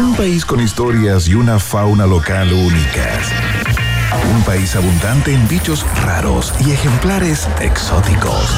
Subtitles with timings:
[0.00, 3.30] Un país con historias y una fauna local únicas.
[4.34, 8.48] Un país abundante en bichos raros y ejemplares exóticos.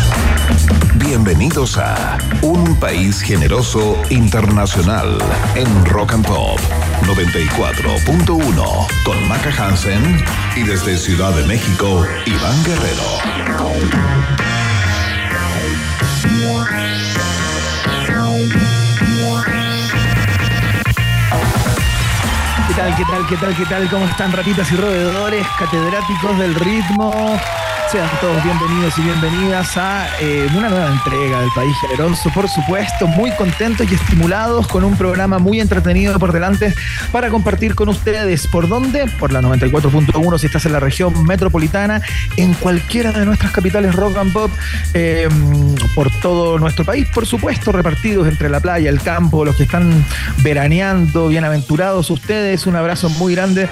[0.95, 5.19] Bienvenidos a Un País Generoso Internacional
[5.57, 6.61] en Rock and Pop
[7.07, 10.25] 94.1 con Maca Hansen
[10.55, 14.62] y desde Ciudad de México, Iván Guerrero.
[22.75, 23.91] ¿Qué tal, qué tal, qué tal, qué tal?
[23.91, 27.39] ¿Cómo están ratitas y roedores, catedráticos del ritmo?
[27.93, 33.07] Sean todos bienvenidos y bienvenidas a eh, una nueva entrega del País Generoso, por supuesto,
[33.07, 36.73] muy contentos y estimulados con un programa muy entretenido por delante
[37.11, 38.47] para compartir con ustedes.
[38.47, 39.05] ¿Por dónde?
[39.19, 42.01] Por la 94.1 si estás en la región metropolitana,
[42.39, 44.51] en cualquiera de nuestras capitales rock and pop,
[44.95, 45.29] eh,
[45.95, 50.03] por todo nuestro país, por supuesto, repartidos entre la playa, el campo, los que están
[50.39, 52.62] veraneando, bienaventurados ustedes.
[52.67, 53.69] Un abrazo muy grande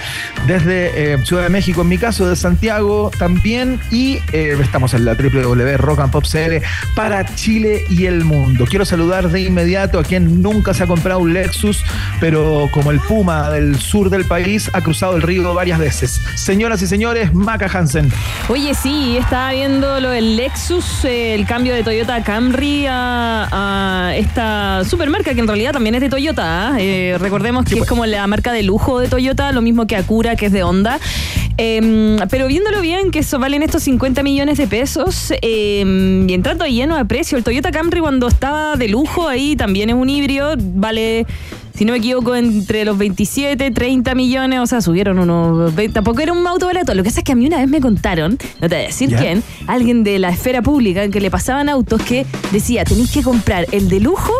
[0.46, 5.04] desde eh, Ciudad de México, en mi caso, de Santiago también, y eh, estamos en
[5.04, 6.62] la www Rock and Pop CL
[6.94, 8.66] para Chile y el mundo.
[8.68, 11.84] Quiero saludar de inmediato a quien nunca se ha comprado un Lexus,
[12.20, 16.20] pero como el Puma del sur del país ha cruzado el río varias veces.
[16.34, 18.10] Señoras y señores, Maca Hansen.
[18.48, 24.16] Oye, sí, estaba viendo lo del Lexus, eh, el cambio de Toyota Camry a, a,
[24.16, 26.74] esta supermarca que en realidad también es de Toyota.
[26.78, 30.36] Eh, recordemos que es como la marca de lujo de Toyota, lo mismo que Acura,
[30.36, 30.98] que es de Honda.
[31.58, 36.64] Eh, pero viéndolo bien, que eso valen estos 50 millones de pesos eh, y entrando
[36.66, 37.36] lleno de precio.
[37.36, 41.26] El Toyota Camry cuando estaba de lujo ahí también es un híbrido, vale
[41.80, 45.72] si no me equivoco, entre los 27, 30 millones, o sea, subieron unos.
[45.94, 46.92] Tampoco era un auto barato.
[46.94, 48.86] Lo que pasa es que a mí una vez me contaron, no te voy a
[48.88, 49.18] decir ¿Ya?
[49.18, 53.66] quién, alguien de la esfera pública que le pasaban autos que decía: tenéis que comprar
[53.72, 54.32] el de lujo,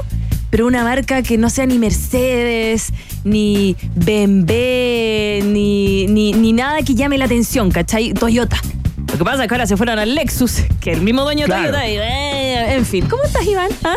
[0.51, 2.93] pero una marca que no sea ni Mercedes,
[3.25, 8.13] ni BMW, ni, ni, ni nada que llame la atención, ¿cachai?
[8.15, 8.57] Toyota.
[9.13, 11.47] Lo que pasa es que ahora se fueron al Lexus, que el mismo dueño de
[11.47, 11.71] Claro.
[11.73, 11.89] Toyota.
[11.89, 13.71] y, eh, en fin, ¿cómo estás, Iván?
[13.85, 13.95] ¿Ah?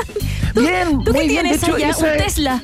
[0.53, 1.29] ¿Tú, Bien, ¿tú qué bien.
[1.29, 1.95] tienes hecho, allá?
[1.97, 2.63] ¿Un es- Tesla?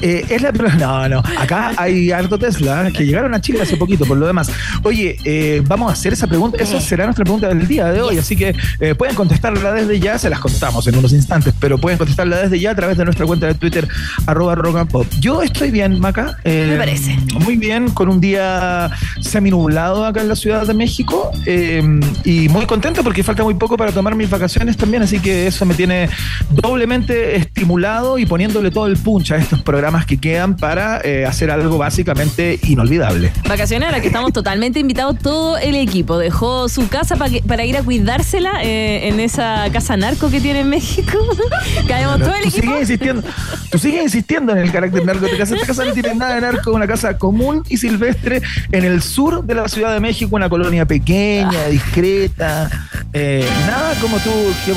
[0.00, 1.22] Eh, es la no, no.
[1.38, 4.50] Acá hay harto Tesla que llegaron a Chile hace poquito, por lo demás.
[4.82, 6.58] Oye, eh, vamos a hacer esa pregunta.
[6.62, 8.18] Esa será nuestra pregunta del día de hoy.
[8.18, 10.18] Así que eh, pueden contestarla desde ya.
[10.18, 13.26] Se las contamos en unos instantes, pero pueden contestarla desde ya a través de nuestra
[13.26, 13.88] cuenta de Twitter,
[14.26, 15.06] arroba rock and pop.
[15.20, 16.36] Yo estoy bien, Maca.
[16.44, 17.16] eh, Me parece.
[17.40, 21.30] Muy bien, con un día seminublado acá en la Ciudad de México.
[21.46, 21.82] eh,
[22.24, 25.02] y muy contento porque falta muy poco para tomar mis vacaciones también.
[25.02, 26.08] Así que eso me tiene
[26.50, 31.50] doblemente estimulado y poniéndole todo el punch a estos programas que quedan para eh, hacer
[31.50, 33.32] algo básicamente inolvidable.
[33.48, 36.18] Vacaciones a la que estamos totalmente invitados todo el equipo.
[36.18, 40.40] Dejó su casa pa que- para ir a cuidársela eh, en esa casa narco que
[40.40, 41.18] tiene en México.
[41.88, 42.62] Caemos todo el tú equipo.
[42.66, 43.22] sigues insistiendo,
[43.70, 45.54] tú sigues insistiendo en el carácter narco de tu casa.
[45.54, 49.44] Esta casa no tiene nada de narco, una casa común y silvestre en el sur
[49.44, 52.70] de la Ciudad de México, una colonia pequeña, discreta.
[53.12, 54.30] eh, nada como tú,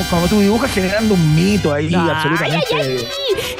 [0.10, 2.66] como tú dibujas generando un mito ahí Ay, absolutamente.
[2.74, 3.06] ay, ay.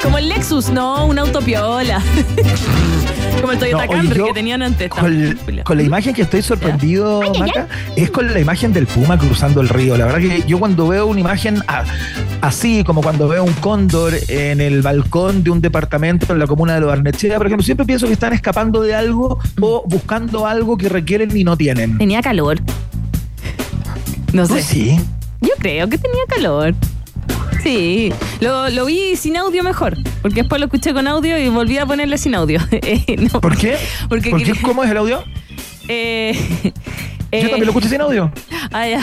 [0.02, 2.02] Como el Lexus, no, un auto piola.
[3.42, 4.90] Como el Toyota No, oye, Camry yo que tenían antes.
[4.90, 9.62] Con, con la imagen que estoy sorprendido, Maca, es con la imagen del puma cruzando
[9.62, 9.98] el río.
[9.98, 11.62] La verdad que yo cuando veo una imagen
[12.42, 16.76] así, como cuando veo un cóndor en el balcón de un departamento en la comuna
[16.76, 20.78] de Los Barnechea, por ejemplo, siempre pienso que están escapando de algo o buscando algo
[20.78, 21.98] que requieren y no tienen.
[21.98, 22.60] Tenía calor.
[24.34, 24.54] No sé.
[24.54, 25.00] Pues sí.
[25.42, 26.76] Yo creo que tenía calor.
[27.64, 31.78] Sí, lo, lo vi sin audio mejor, porque después lo escuché con audio y volví
[31.78, 32.60] a ponerle sin audio.
[32.72, 33.78] Eh, no, ¿Por qué?
[34.10, 34.46] Porque ¿Por qué?
[34.48, 35.24] quería- ¿Cómo es el audio?
[35.88, 36.34] Eh,
[36.64, 36.70] Yo
[37.32, 38.32] eh, también lo escuché sin audio.
[38.72, 39.02] ah, ya.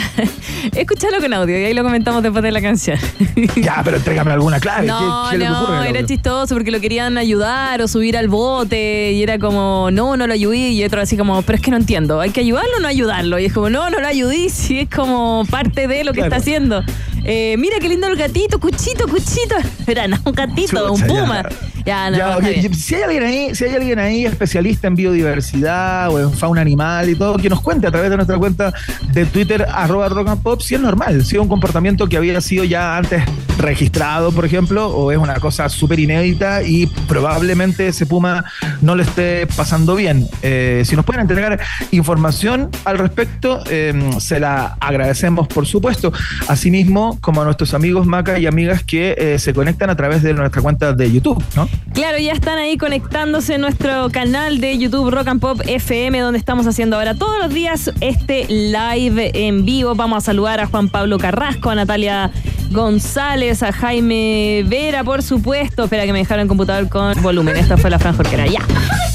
[0.75, 2.97] Escúchalo con audio y ahí lo comentamos después de la canción.
[3.55, 4.85] Ya, pero entrégame alguna clave.
[4.87, 6.07] No, ¿Qué, qué ocurre no, el era audio?
[6.07, 10.33] chistoso porque lo querían ayudar o subir al bote y era como, no, no lo
[10.33, 12.87] ayudé y otro así como, pero es que no entiendo, ¿hay que ayudarlo o no
[12.87, 13.39] ayudarlo?
[13.39, 16.35] Y es como, no, no lo ayudé, si es como parte de lo que Claro.
[16.35, 16.83] está haciendo.
[17.31, 19.55] Eh, mira qué lindo el gatito, cuchito, cuchito.
[19.87, 21.43] Era no, un gatito, un Chucha, puma.
[21.43, 21.78] Ya,
[22.09, 26.33] no, Ya, si hay alguien ahí, si hay alguien ahí especialista en biodiversidad o en
[26.33, 28.73] fauna animal y todo, que nos cuente a través de nuestra cuenta
[29.11, 32.39] de Twitter, arroba rock and pop, si es normal, si es un comportamiento que había
[32.41, 33.23] sido ya antes
[33.57, 38.45] registrado, por ejemplo, o es una cosa súper inédita y probablemente ese puma
[38.81, 40.27] no le esté pasando bien.
[40.41, 41.59] Eh, si nos pueden entregar
[41.91, 46.13] información al respecto, eh, se la agradecemos, por supuesto.
[46.47, 50.33] Asimismo, como a nuestros amigos Maca y amigas que eh, se conectan a través de
[50.33, 51.67] nuestra cuenta de YouTube, ¿no?
[51.93, 56.39] Claro, ya están ahí conectándose en nuestro canal de YouTube Rock and Pop FM, donde
[56.39, 59.95] estamos haciendo ahora todos los días este live en vivo.
[59.95, 62.31] Vamos a saludar a Juan Pablo Carrasco, a Natalia
[62.71, 65.83] González, a Jaime Vera, por supuesto.
[65.85, 67.57] Espera que me dejaron el computador con volumen.
[67.57, 68.59] Esta fue la franja era ya.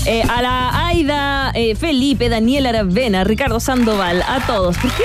[0.07, 4.77] Eh, a la Aida, eh, Felipe, Daniel Aravena, Ricardo Sandoval, a todos.
[4.77, 5.05] ¿Por qué?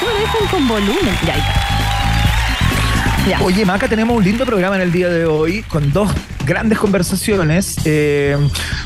[0.00, 1.18] ¿Cómo lo dejan con volumen?
[1.26, 1.67] Ya, ahí
[3.42, 6.10] Oye, Maca, tenemos un lindo programa en el día de hoy con dos
[6.46, 7.76] grandes conversaciones.
[7.84, 8.36] Eh,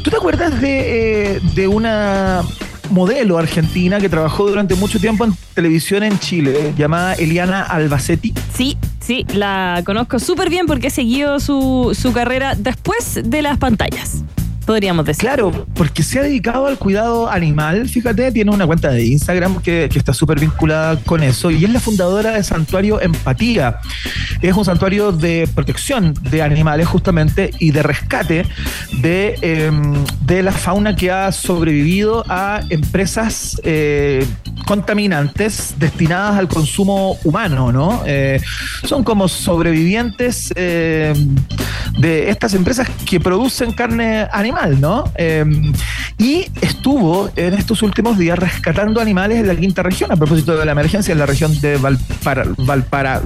[0.03, 2.43] ¿Tú te acuerdas de, de una
[2.91, 8.33] modelo argentina que trabajó durante mucho tiempo en televisión en Chile, llamada Eliana Albacete.
[8.55, 13.59] Sí, sí, la conozco súper bien porque he seguido su, su carrera después de las
[13.59, 14.23] pantallas
[14.63, 15.23] podríamos decir.
[15.23, 19.89] Claro, porque se ha dedicado al cuidado animal, fíjate, tiene una cuenta de Instagram que,
[19.95, 23.79] está súper vinculada con eso y es la fundadora de Santuario Empatía.
[24.41, 28.47] Es un santuario de protección de animales justamente y de rescate
[29.01, 29.95] de, em,
[30.25, 34.27] de la fauna que ha sobrevivido a empresas eh,
[34.73, 38.03] contaminantes destinadas al consumo humano, ¿no?
[38.07, 38.41] Eh,
[38.85, 41.13] son como sobrevivientes eh,
[41.99, 45.13] de estas empresas que producen carne animal, ¿no?
[45.17, 45.45] Eh,
[46.17, 50.65] y estuvo en estos últimos días rescatando animales en la quinta región, a propósito de
[50.65, 51.77] la emergencia en la región de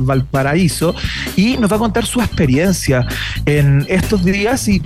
[0.00, 0.96] Valparaíso,
[1.36, 3.06] y nos va a contar su experiencia
[3.44, 4.82] en estos días y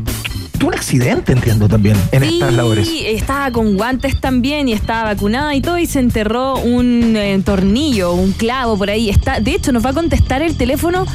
[0.58, 2.88] tuvo un accidente, entiendo también, en estas labores.
[2.88, 7.40] Sí, estaba con guantes también y estaba vacunada y todo y se enterró un eh,
[7.44, 9.10] tornillo, un clavo por ahí.
[9.10, 11.06] Está, de hecho, nos va a contestar el teléfono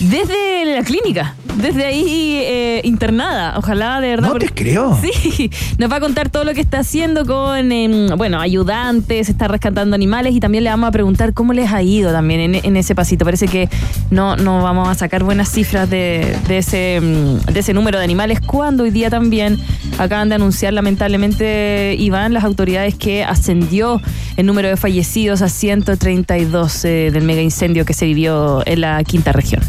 [0.00, 3.54] desde la clínica, desde ahí eh, internada.
[3.56, 4.28] Ojalá de verdad.
[4.28, 4.98] No te creo.
[5.14, 9.48] Sí, nos va a contar todo lo que está haciendo con, em, bueno, ayudantes, está
[9.48, 12.94] rescatando animales y también le vamos a preguntar cómo les ha ido también en, ese
[12.94, 13.24] pasito.
[13.24, 13.68] Parece que
[14.10, 18.40] no, no vamos a sacar buenas cifras de, ese, em, de ese número de animales
[18.40, 19.58] cuando hoy día también
[19.98, 24.00] acaban de anunciar lamentablemente, Iván, las autoridades que ascendió
[24.36, 29.02] el número de fallecidos a 132 eh, del mega incendio que se vivió en la
[29.04, 29.62] quinta región.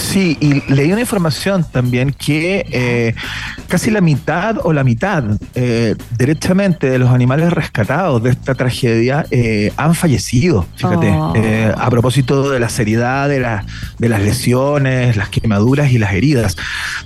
[0.00, 3.14] Sí, y leí una información también que eh,
[3.68, 5.22] casi la mitad o la mitad
[5.54, 11.34] eh, directamente de los animales rescatados de esta tragedia eh, han fallecido, fíjate, oh.
[11.76, 13.46] a propósito de la seriedad de,
[13.98, 16.56] de las lesiones, las quemaduras y las heridas.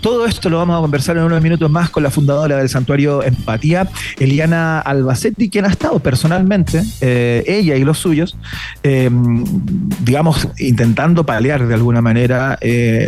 [0.01, 3.23] Todo esto lo vamos a conversar en unos minutos más con la fundadora del santuario
[3.23, 3.89] Empatía,
[4.19, 8.37] Eliana Albacetti, quien ha estado personalmente, ella y los suyos,
[10.01, 12.59] digamos, intentando paliar de alguna manera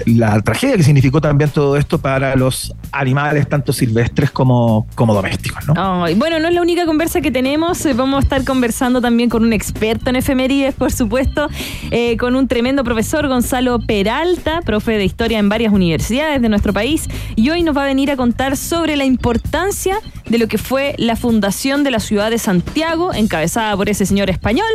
[0.07, 5.67] la tragedia que significó también todo esto para los animales, tanto silvestres como, como domésticos.
[5.67, 5.75] ¿no?
[6.17, 7.85] bueno, no es la única conversa que tenemos.
[7.87, 11.49] Eh, vamos a estar conversando también con un experto en efemérides, por supuesto,
[11.91, 16.73] eh, con un tremendo profesor, Gonzalo Peralta, profe de historia en varias universidades de nuestro
[16.73, 17.09] país.
[17.35, 19.99] Y hoy nos va a venir a contar sobre la importancia
[20.29, 24.31] de lo que fue la fundación de la ciudad de Santiago, encabezada por ese señor
[24.31, 24.67] español,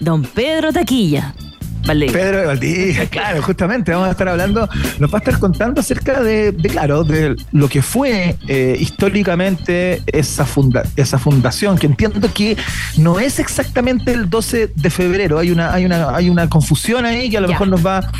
[0.00, 1.34] don Pedro Taquilla.
[1.86, 6.22] Pedro de Valdivia, claro, justamente vamos a estar hablando, nos va a estar contando acerca
[6.22, 12.56] de, claro, de lo que fue eh, históricamente esa, funda, esa fundación, que entiendo que
[12.96, 17.30] no es exactamente el 12 de febrero, hay una, hay una, hay una confusión ahí
[17.30, 18.10] que a lo mejor nos va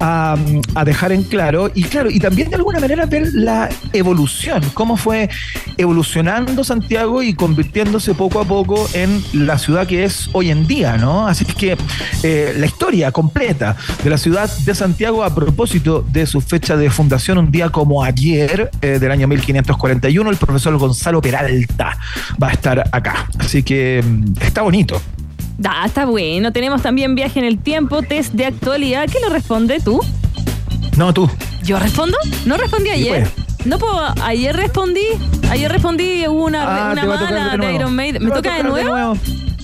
[0.00, 0.36] a,
[0.84, 5.28] dejar en claro, y claro, y también de alguna manera ver la evolución, cómo fue
[5.76, 10.96] evolucionando Santiago y convirtiéndose poco a poco en la ciudad que es hoy en día,
[10.96, 11.26] ¿no?
[11.26, 11.76] Así que
[12.22, 16.90] eh, la historia completa de la ciudad de Santiago a propósito de su fecha de
[16.90, 20.30] fundación, un día como ayer eh, del año 1541.
[20.30, 21.98] El profesor Gonzalo Peralta
[22.42, 23.28] va a estar acá.
[23.38, 25.00] Así que mm, está bonito.
[25.58, 26.52] Da, está bueno.
[26.52, 29.08] Tenemos también viaje en el tiempo, test de actualidad.
[29.10, 30.00] ¿Qué lo responde tú?
[30.96, 31.30] No, tú.
[31.62, 32.16] ¿Yo respondo?
[32.44, 33.30] No respondí ayer.
[33.32, 33.46] Pues.
[33.66, 35.04] No puedo, ayer respondí,
[35.50, 38.24] ayer respondí una, ah, una mala de, Iron Maiden.
[38.24, 39.16] ¿Me toca de nuevo?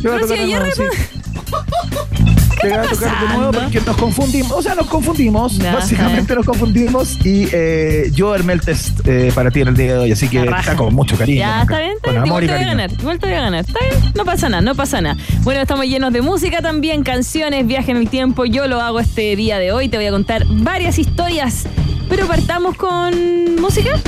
[0.03, 0.97] Pero si ayer respondí.
[2.63, 4.53] te va a tocar de nuevo porque nos confundimos.
[4.53, 5.59] O sea, nos confundimos.
[5.59, 7.19] Básicamente nos confundimos.
[7.25, 10.13] Y eh, yo armé el test eh, para ti en el día de hoy.
[10.13, 11.41] Así que está con mucho cariño.
[11.41, 11.93] Ya, está bien.
[11.97, 12.27] Está bien.
[12.27, 12.93] Igual te voy a ganar.
[12.93, 13.65] Igual te voy a ganar.
[13.67, 14.13] Está bien.
[14.15, 15.17] No pasa nada, no pasa nada.
[15.41, 18.45] Bueno, estamos llenos de música también, canciones, viaje en el tiempo.
[18.45, 19.89] Yo lo hago este día de hoy.
[19.89, 21.65] Te voy a contar varias historias.
[22.09, 23.99] Pero partamos con música.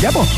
[0.00, 0.28] Ya, pues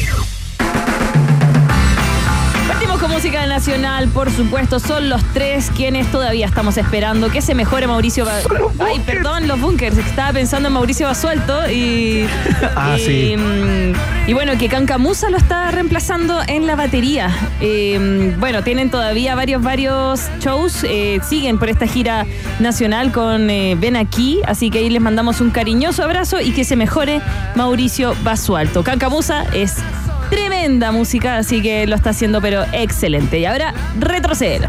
[2.99, 7.87] con música nacional, por supuesto, son los tres quienes todavía estamos esperando que se mejore
[7.87, 8.27] Mauricio.
[8.79, 9.99] Ay, perdón, los bunkers.
[9.99, 12.27] Estaba pensando en Mauricio Basualto y.
[12.77, 13.37] ah, sí.
[14.27, 17.31] Y bueno, que Cancamusa lo está reemplazando en la batería.
[17.61, 20.85] Eh, bueno, tienen todavía varios, varios shows.
[20.85, 22.25] Eh, siguen por esta gira
[22.61, 24.41] nacional con eh, Ven aquí.
[24.47, 27.21] Así que ahí les mandamos un cariñoso abrazo y que se mejore
[27.57, 28.83] Mauricio Basualto.
[28.83, 29.77] Cancamusa es
[30.31, 33.39] Tremenda música, así que lo está haciendo, pero excelente.
[33.39, 34.69] Y ahora retroceder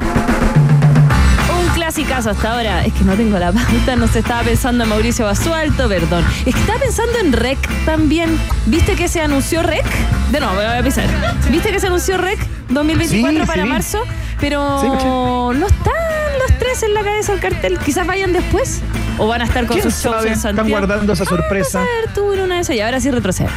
[1.77, 2.83] clásicas hasta ahora.
[2.85, 6.25] Es que no tengo la pauta, no se estaba pensando en Mauricio Basualto, perdón.
[6.45, 8.37] Es que estaba pensando en REC también.
[8.65, 9.85] ¿Viste que se anunció REC?
[10.31, 11.05] De nuevo, voy a pisar.
[11.51, 14.01] ¿Viste que se anunció REC 2024 para marzo?
[14.39, 15.93] Pero no están
[16.39, 17.79] los tres en la cabeza del cartel.
[17.79, 18.81] Quizás vayan después.
[19.19, 20.67] O van a estar con sus shows en Santiago.
[20.67, 21.79] Están guardando esa sorpresa.
[21.79, 23.49] a ver, tú una de esas y ahora sí retrocede.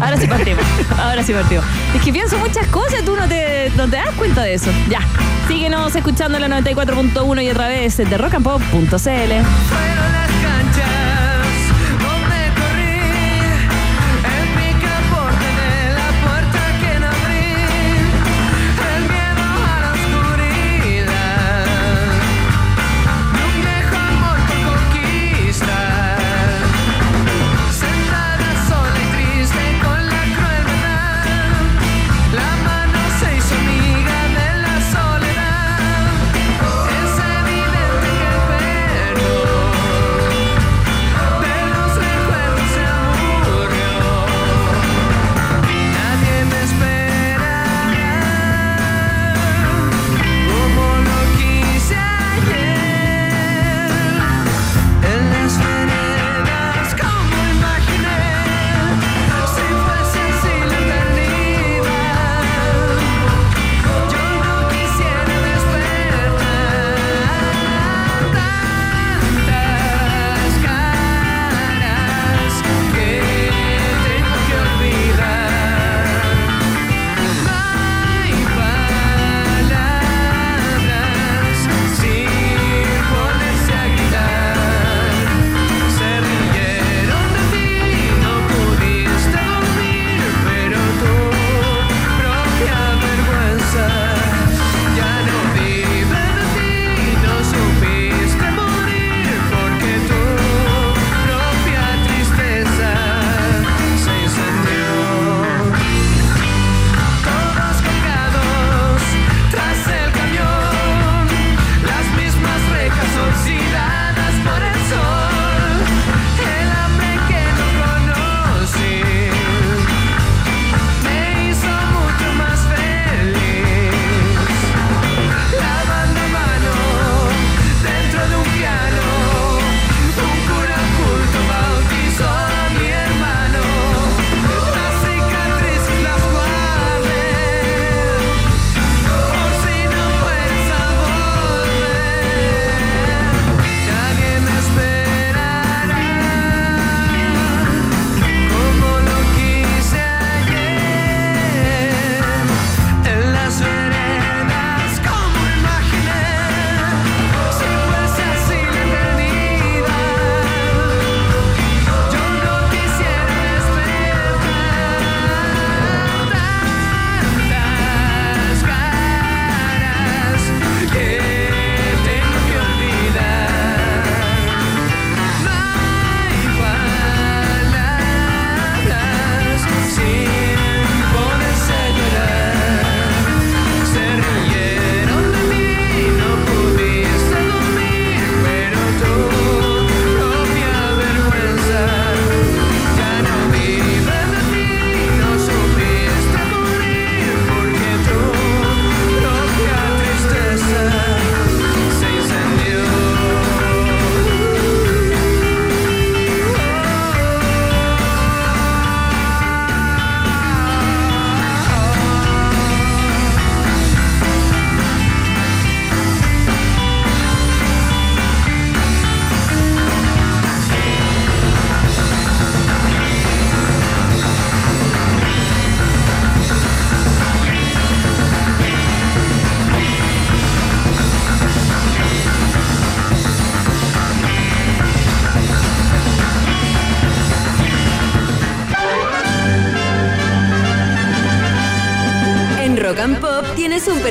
[0.00, 0.64] Ahora sí partimos.
[0.98, 1.64] Ahora sí partimos.
[1.94, 4.70] Es que pienso muchas cosas, tú no te, no te das cuenta de eso.
[4.88, 5.00] Ya.
[5.48, 9.32] Síguenos escuchando la 94.1 y otra vez de rockandpop.cl.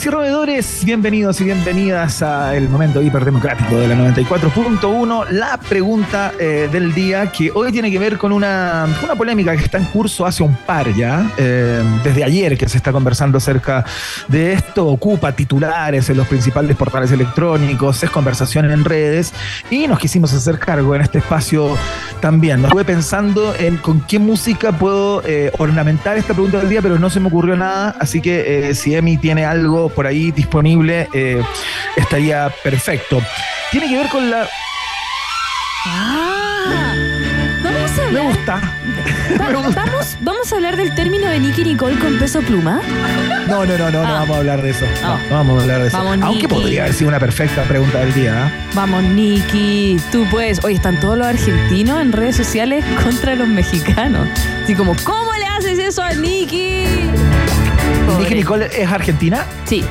[0.00, 5.28] Ratitas y roedores, bienvenidos y bienvenidas a el momento hiperdemocrático de la 94.1.
[5.30, 9.64] La pregunta eh, del día que hoy tiene que ver con una, una, polémica que
[9.64, 13.84] está en curso hace un par ya, eh, desde ayer que se está conversando acerca
[14.28, 19.34] de esto, ocupa titulares en los principales portales electrónicos, es conversación en redes
[19.70, 21.76] y nos quisimos hacer cargo en este espacio
[22.20, 22.64] también.
[22.64, 27.10] Estuve pensando en con qué música puedo eh, ornamentar esta pregunta del día, pero no
[27.10, 31.42] se me ocurrió nada, así que si Emi tiene algo por ahí disponible, eh,
[31.96, 33.22] estaría perfecto.
[33.70, 34.48] Tiene que ver con la.
[35.86, 36.94] Ah,
[37.62, 38.60] vamos a Me gusta.
[39.38, 42.80] Vamos, vamos a hablar del término de Nicky Nicole con peso pluma.
[43.48, 44.12] No, no, no, no, no Ah.
[44.20, 44.84] vamos a hablar de eso.
[45.02, 45.20] No, Ah.
[45.30, 45.96] no vamos a hablar de eso.
[45.96, 46.54] Vamos, Aunque Nicky.
[46.54, 48.46] podría haber sido una perfecta pregunta del día.
[48.46, 48.50] ¿ah?
[48.74, 50.62] Vamos, Nicky, tú puedes.
[50.64, 54.28] Oye, están todos los argentinos en redes sociales contra los mexicanos.
[54.64, 56.84] Así como, ¿cómo le haces eso a Nicky?
[58.12, 58.22] Pobre.
[58.24, 59.44] Nicky Nicole es argentina.
[59.64, 59.84] Sí,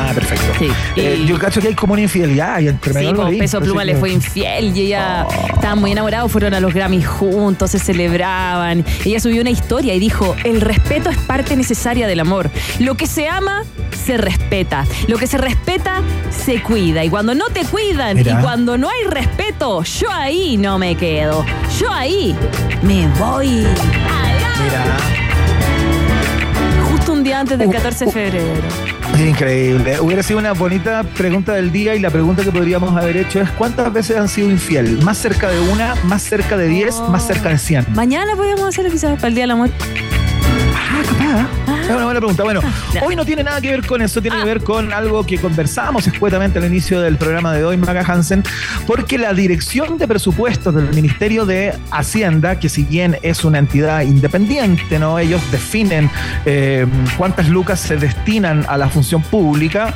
[0.00, 0.44] Ah, perfecto.
[0.60, 0.68] sí.
[0.94, 3.60] Eh, yo cacho que hay como una infidelidad ahí entre Sí, medio, con ahí, Peso
[3.60, 7.72] Pluma que- le fue infiel y ella estaban muy enamorados, fueron a los Grammys juntos,
[7.72, 8.84] se celebraban.
[9.04, 12.48] Ella subió una historia y dijo, el respeto es parte necesaria del amor.
[12.78, 13.64] Lo que se ama,
[14.06, 14.86] se respeta.
[15.08, 17.02] Lo que se respeta, se cuida.
[17.04, 18.38] Y cuando no te cuidan Mira.
[18.38, 21.44] y cuando no hay respeto, yo ahí no me quedo.
[21.80, 22.36] Yo ahí
[22.82, 23.48] me voy.
[23.48, 24.27] Mira,
[27.28, 28.44] día antes del 14 de febrero.
[29.18, 30.00] increíble.
[30.00, 33.50] Hubiera sido una bonita pregunta del día y la pregunta que podríamos haber hecho es
[33.50, 35.02] ¿cuántas veces han sido infiel?
[35.02, 35.94] ¿Más cerca de una?
[36.04, 36.94] ¿Más cerca de 10?
[36.94, 37.08] Oh.
[37.08, 37.88] ¿Más cerca de 100?
[37.94, 39.68] Mañana podemos hacerlo quizás para el Día del Amor.
[40.74, 41.57] Ah, capaz.
[41.88, 42.42] Es una buena pregunta.
[42.44, 42.60] Bueno,
[43.02, 44.40] hoy no tiene nada que ver con eso, tiene Ah.
[44.40, 48.44] que ver con algo que conversamos escuetamente al inicio del programa de hoy, Maga Hansen,
[48.86, 54.02] porque la Dirección de Presupuestos del Ministerio de Hacienda, que si bien es una entidad
[54.02, 55.18] independiente, ¿no?
[55.18, 56.10] Ellos definen
[56.44, 59.94] eh, cuántas lucas se destinan a la función pública.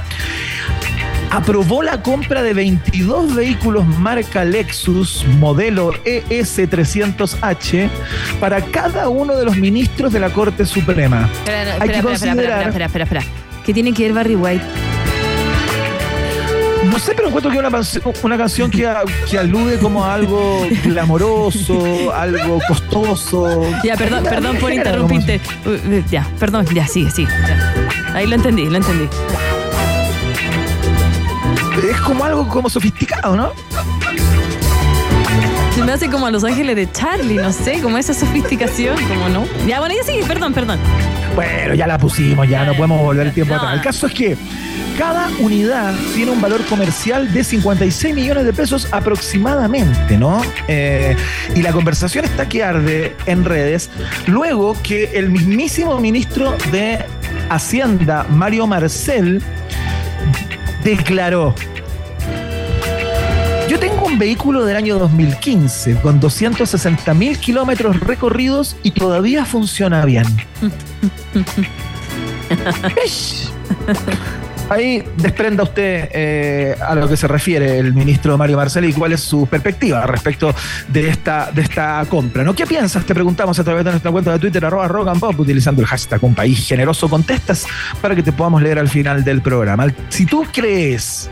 [1.35, 7.89] Aprobó la compra de 22 vehículos marca Lexus modelo E ES300H
[8.39, 11.31] para cada uno de los ministros de la Corte Suprema.
[11.33, 13.23] Espera, no, Hay espera, que considerar- espera, espera, espera.
[13.65, 14.65] ¿Qué tiene que ver Barry White?
[16.91, 20.13] No sé, pero encuentro que es una, una canción que, a- que alude como a
[20.13, 23.65] algo glamoroso, algo costoso.
[23.83, 25.41] Ya, perdón, perdón por interrumpirte.
[25.65, 27.31] Uh, Ya, perdón, ya, sigue, sigue.
[27.31, 28.15] ya.
[28.15, 29.09] Ahí lo entendí, lo entendí.
[31.89, 33.53] Es como algo como sofisticado, ¿no?
[35.75, 39.29] Se me hace como a Los Ángeles de Charlie, no sé, como esa sofisticación, como
[39.29, 39.45] no.
[39.67, 40.79] Ya, bueno, ya sigue, perdón, perdón.
[41.35, 43.61] Bueno, ya la pusimos, ya no podemos volver el tiempo No.
[43.61, 43.75] atrás.
[43.77, 44.37] El caso es que
[44.99, 50.43] cada unidad tiene un valor comercial de 56 millones de pesos aproximadamente, ¿no?
[50.69, 51.17] Eh,
[51.57, 53.89] y la conversación está que arde en redes
[54.27, 56.99] luego que el mismísimo ministro de
[57.49, 59.43] Hacienda, Mario Marcel,
[60.85, 61.55] declaró.
[63.73, 70.05] Yo tengo un vehículo del año 2015 con 260 mil kilómetros recorridos y todavía funciona
[70.05, 70.27] bien.
[74.69, 79.15] Ahí desprenda usted eh, a lo que se refiere el ministro Mario Marcel y cuál
[79.15, 80.55] es su perspectiva respecto
[80.89, 82.45] de esta, de esta compra.
[82.45, 82.55] ¿no?
[82.55, 83.07] ¿Qué piensas?
[83.07, 85.89] Te preguntamos a través de nuestra cuenta de Twitter, arroba rock and pop, utilizando el
[85.89, 87.09] hashtag un país generoso.
[87.09, 87.65] Contestas
[88.03, 89.87] para que te podamos leer al final del programa.
[90.11, 91.31] Si tú crees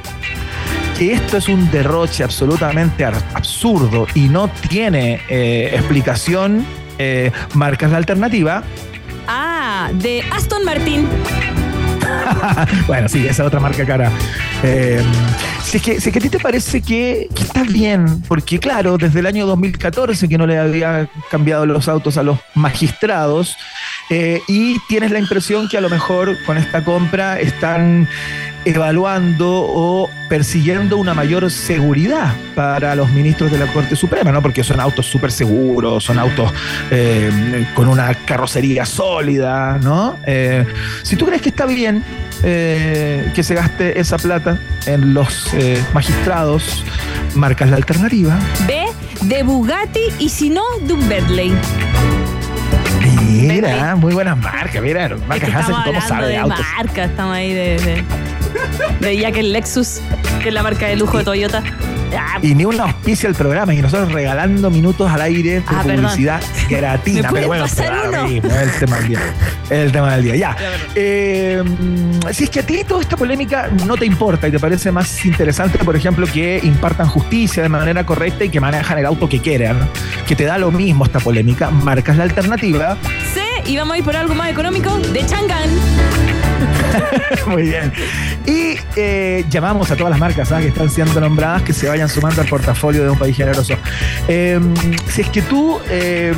[1.01, 6.63] que esto es un derroche absolutamente absurdo y no tiene eh, explicación,
[6.99, 8.63] eh, marcas la alternativa.
[9.27, 11.09] Ah, de Aston Martin.
[12.87, 14.13] bueno, sí, esa otra marca cara.
[14.63, 15.03] Eh,
[15.63, 18.59] si, es que, si es que a ti te parece que, que está bien, porque
[18.59, 23.57] claro, desde el año 2014 que no le había cambiado los autos a los magistrados,
[24.11, 28.09] eh, y tienes la impresión que a lo mejor con esta compra están
[28.65, 34.43] evaluando o persiguiendo una mayor seguridad para los ministros de la Corte Suprema, ¿no?
[34.43, 36.53] Porque son autos súper seguros, son autos
[36.91, 40.17] eh, con una carrocería sólida, ¿no?
[40.27, 40.67] Eh,
[41.03, 42.05] si tú crees que está bien
[42.43, 45.51] eh, que se gaste esa plata en los
[45.93, 46.85] magistrados,
[47.35, 48.39] marcas la alternativa.
[48.67, 48.87] B,
[49.23, 51.53] de Bugatti y si no, de un Bentley.
[53.31, 56.67] Mira, muy buenas marcas, mira, Es marcas que Hansen, estamos ¿cómo sabe de de autos?
[56.77, 58.05] marca, estamos ahí de, de,
[59.01, 60.01] de ya que el Lexus,
[60.43, 61.63] que es la marca de lujo de Toyota.
[62.19, 65.83] Ah, Y ni un auspicio al programa, y nosotros regalando minutos al aire de Ah,
[65.85, 67.23] publicidad gratuita.
[67.33, 69.21] ¿Me puede Pero bueno, es el tema del día.
[69.65, 70.37] Es el tema del día.
[70.37, 70.57] Ya.
[70.97, 71.63] Eh,
[72.33, 75.25] si es que a ti toda esta polémica no te importa y te parece más
[75.25, 79.39] interesante, por ejemplo, que impartan justicia de manera correcta y que manejan el auto que
[79.39, 79.79] quieran,
[80.27, 82.97] que te da lo mismo esta polémica, marcas la alternativa.
[83.33, 86.40] C, y vamos a ir por algo más económico, de Chang'an.
[87.47, 87.93] Muy bien.
[88.47, 90.61] Y eh, llamamos a todas las marcas ¿ah?
[90.61, 93.75] que están siendo nombradas que se vayan sumando al portafolio de un país generoso.
[94.29, 94.75] Em,
[95.09, 96.35] si es que tú, em,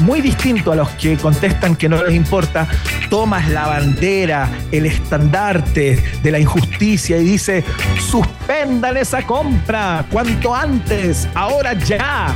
[0.00, 2.66] muy distinto a los que contestan que no les importa,
[3.10, 7.64] tomas la bandera, el estandarte de la injusticia y dice,
[8.10, 12.34] suspendan esa compra cuanto antes, ahora ya.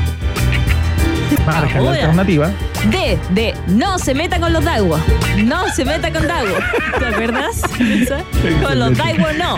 [1.46, 2.50] Marca la alternativa.
[2.90, 4.98] D, de no se meta con los Daiwo.
[5.44, 6.54] No se meta con Daiwo.
[6.98, 7.60] ¿Te acuerdas?
[8.62, 9.56] Con los Daiwo no.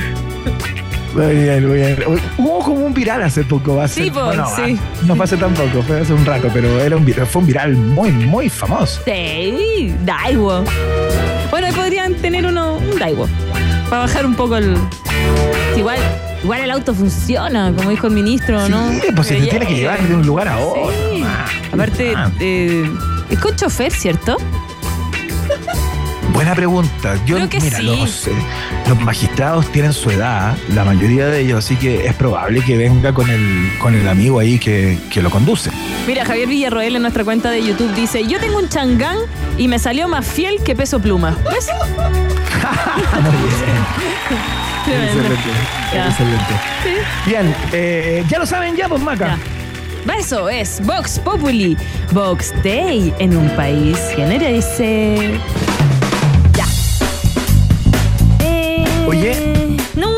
[1.15, 1.99] Muy bien, muy bien.
[2.39, 3.81] Hubo como un viral hace poco.
[3.81, 4.79] Hace, Sí, pues, bueno, sí.
[4.81, 7.47] ah, No fue hace tan poco, fue hace un rato, pero era un, fue un
[7.47, 9.03] viral muy, muy famoso.
[9.05, 10.65] Sí, Daiwo.
[11.51, 13.29] Bueno, podrían tener uno, un Daiwo.
[13.91, 14.75] Para bajar un poco el.
[15.77, 15.99] Igual,
[16.43, 18.91] igual el auto funciona, como dijo el ministro, ¿no?
[18.93, 20.91] Sí, pues se te tiene que llevar de un lugar a otro.
[20.91, 21.23] Sí.
[21.25, 22.31] Ah, Aparte, ah.
[22.41, 22.91] eh,
[23.31, 24.37] es con chofer, ¿cierto?
[26.33, 27.17] Buena pregunta.
[27.27, 27.85] Yo, Creo que mira, sí.
[27.85, 28.33] los, eh,
[28.89, 33.13] los magistrados tienen su edad, la mayoría de ellos, así que es probable que venga
[33.13, 35.71] con el, con el amigo ahí que, que lo conduce.
[36.07, 39.19] Mira, Javier Villarroel en nuestra cuenta de YouTube dice: Yo tengo un changán
[39.57, 41.37] y me salió más fiel que peso pluma.
[41.51, 41.69] ¿Ves?
[44.87, 45.37] Excelente.
[45.95, 46.09] Ya.
[46.09, 46.55] Excelente.
[47.27, 49.39] Bien, eh, ya lo saben ya, pues Maca.
[50.07, 50.15] Ya.
[50.17, 51.77] Eso es Vox Populi,
[52.11, 55.39] Vox Day en un país generese.
[56.55, 56.67] Ya.
[58.41, 59.77] Eh, Oye.
[59.95, 60.09] No,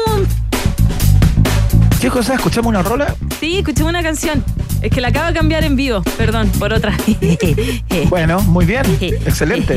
[2.00, 2.34] ¿Qué cosa?
[2.34, 3.14] ¿Escuchamos una rola?
[3.38, 4.42] sí, escuché una canción.
[4.84, 6.94] Es que la acabo de cambiar en vivo, perdón, por otra.
[8.10, 8.84] Bueno, muy bien.
[9.00, 9.76] Excelente.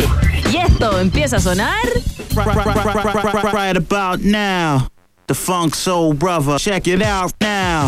[0.52, 1.86] Y esto empieza a sonar.
[3.54, 4.90] right, about now.
[5.28, 6.60] The Funk Soul Brother.
[6.60, 7.88] Check it out now.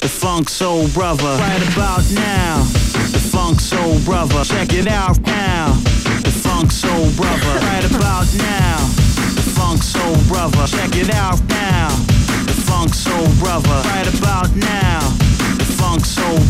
[0.00, 1.36] The Funk Soul Brother.
[1.40, 2.62] Right about now.
[3.10, 4.44] The Funk Soul Brother.
[4.44, 5.74] Check it out now.
[6.22, 7.58] The Funk Soul Brother.
[7.66, 8.76] Right about now.
[9.34, 10.68] The Funk Soul Brother.
[10.68, 11.88] Check it out now.
[12.46, 13.82] The Funk Soul Brother.
[13.88, 15.29] Right about now.
[15.90, 16.40] Funk Soul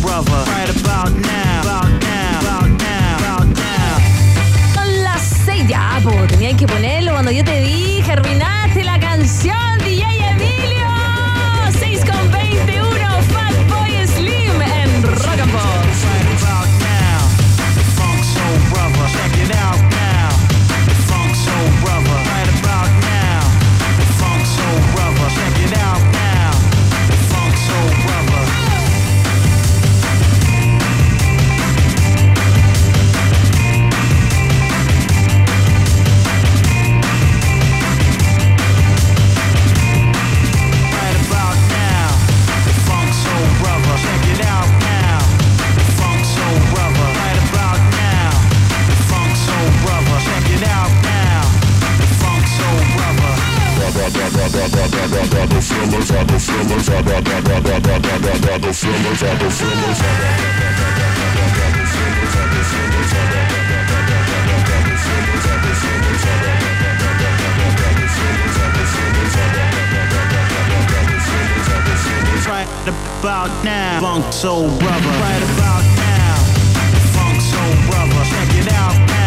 [5.03, 5.67] las seis.
[5.67, 7.13] Ya, po, tenían que ponerlo.
[7.13, 9.80] Cuando yo te dije, arruinaste la canción,
[73.21, 75.07] about now, Funk Soul Brother.
[75.21, 76.35] Right about now,
[77.13, 78.23] Funk Soul Brother.
[78.25, 79.20] Check it out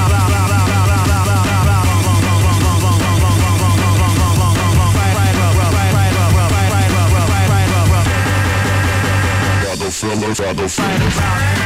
[9.65, 11.60] Rockefeller, Rockefeller.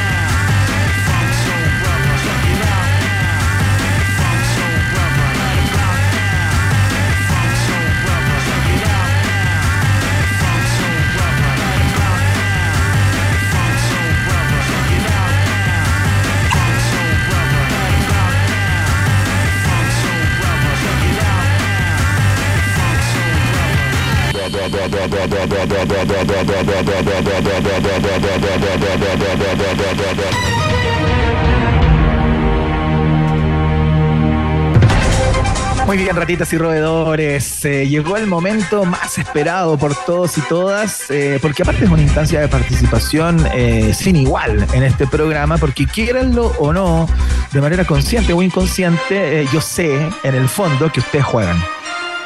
[35.85, 37.63] Muy bien, ratitas y roedores.
[37.63, 42.01] Eh, llegó el momento más esperado por todos y todas, eh, porque aparte es una
[42.01, 47.07] instancia de participación eh, sin igual en este programa, porque quieranlo o no,
[47.51, 51.57] de manera consciente o inconsciente, yo sé en el fondo que ustedes juegan.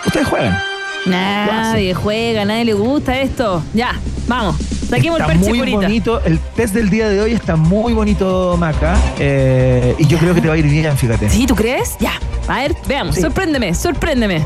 [0.05, 0.68] Ustedes juegan.
[1.09, 3.63] Nadie juega, nadie le gusta esto.
[3.73, 3.93] Ya,
[4.27, 4.55] vamos.
[4.89, 5.77] Saquemos Está el perche muy curita.
[5.81, 10.33] bonito, el test del día de hoy está muy bonito, Maca, eh, y yo creo
[10.33, 11.29] que te va a ir bien, fíjate.
[11.29, 11.95] ¿Sí, tú crees?
[11.99, 12.13] Ya.
[12.47, 13.13] A ver, veamos.
[13.13, 13.21] Sí.
[13.21, 14.43] Sorpréndeme, sorpréndeme.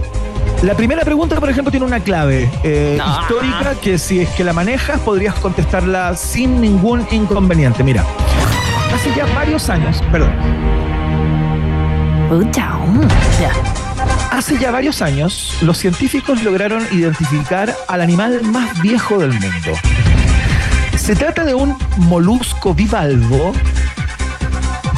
[0.61, 3.21] La primera pregunta, por ejemplo, tiene una clave eh, No.
[3.21, 7.81] histórica que si es que la manejas podrías contestarla sin ningún inconveniente.
[7.81, 8.03] Mira,
[8.93, 10.33] hace ya varios años, perdón,
[12.29, 13.51] mm, ya.
[14.31, 19.71] Hace ya varios años los científicos lograron identificar al animal más viejo del mundo.
[20.95, 23.53] Se trata de un molusco bivalvo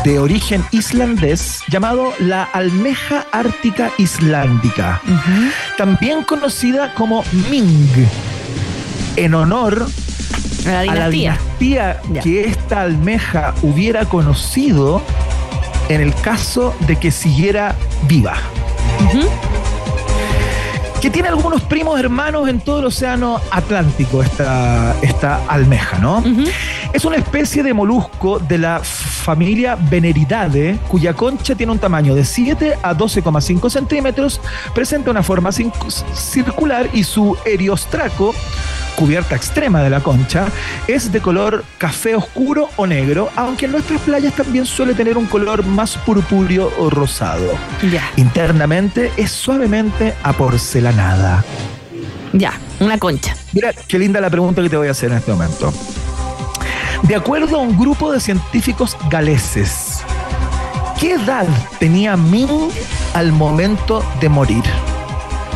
[0.03, 5.01] de origen islandés llamado la almeja ártica islandica.
[5.77, 7.89] También conocida como Ming,
[9.15, 9.87] en honor
[10.67, 12.01] A la a la dinastía.
[12.21, 15.01] que esta almeja hubiera conocido
[15.89, 17.75] en el caso de que siguiera
[18.07, 18.35] viva.
[21.01, 26.23] Que tiene algunos primos hermanos en todo el océano Atlántico, esta, esta almeja, ¿no?
[26.93, 32.25] Es una especie de molusco de la familia Veneridae, cuya concha tiene un tamaño de
[32.25, 34.41] 7 a 12,5 centímetros,
[34.73, 38.33] presenta una forma circular y su eriostraco,
[38.95, 40.47] cubierta extrema de la concha,
[40.87, 45.25] es de color café oscuro o negro, aunque en nuestras playas también suele tener un
[45.25, 47.51] color más purpúreo o rosado.
[47.91, 51.43] Ya, Internamente es suavemente aporcelanada.
[52.33, 52.53] ya.
[52.79, 53.35] Una concha.
[53.53, 55.73] Mira, qué linda la pregunta que te voy a hacer en este momento.
[57.03, 60.01] De acuerdo a un grupo de científicos galeses,
[60.99, 61.45] ¿qué edad
[61.79, 62.69] tenía Ming
[63.13, 64.63] al momento de morir?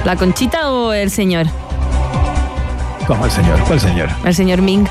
[0.06, 1.48] ¿La conchita o el señor?
[3.10, 3.60] ¿Cómo el señor?
[3.64, 4.08] ¿Cuál señor?
[4.24, 4.86] El señor Ming.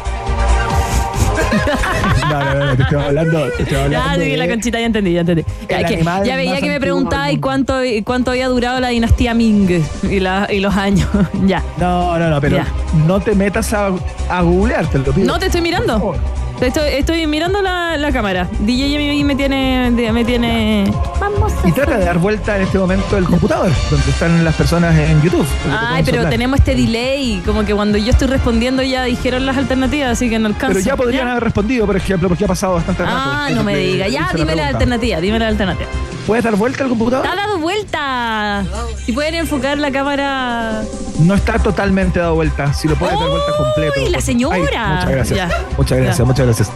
[2.29, 3.79] No, no, no, te estoy hablando, te estoy
[4.25, 5.45] sí, de- la conchita, ya entendí, ya entendí.
[5.69, 6.03] Ya, que-
[6.35, 9.71] veía que me preguntaba y cuánto, cuánto había durado la dinastía Ming
[10.11, 11.09] y, la, y los años.
[11.47, 11.63] ya.
[11.77, 12.67] No, no, no, pero Ya.
[13.07, 13.91] no te metas a,
[14.29, 15.25] a googlear, te lo pido.
[15.25, 16.17] No te estoy mirando.
[16.61, 18.49] Estoy, estoy mirando la, la cámara.
[18.61, 19.91] DJ me, me tiene.
[20.13, 20.93] Me tiene.
[21.21, 24.57] Vamos a Y trata de dar vuelta en este momento el computador, donde están las
[24.57, 25.47] personas en YouTube.
[25.71, 27.41] Ay, pero tenemos este delay.
[27.47, 30.75] Como que cuando yo estoy respondiendo ya dijeron las alternativas, así que no alcanzo.
[30.75, 33.17] Pero ya podrían haber respondido, por ejemplo, porque ha pasado bastante rato.
[33.17, 34.09] Ah, no me diga.
[34.09, 35.89] hice Ya, dime la alternativa, dime la alternativa.
[36.29, 37.25] ¿Puedes dar vuelta al computador?
[37.25, 38.63] ¡Está dado vuelta!
[39.05, 40.83] Si pueden enfocar la cámara.
[41.21, 42.71] No está totalmente dado vuelta.
[42.75, 43.95] Si lo puedes dar vuelta completo.
[44.05, 44.57] ¡Uy, la Ay, señora!
[44.59, 45.37] muchas gracias.
[45.39, 45.49] Ya.
[45.79, 46.25] Muchas gracias, Ya.
[46.27, 46.71] muchas gracias.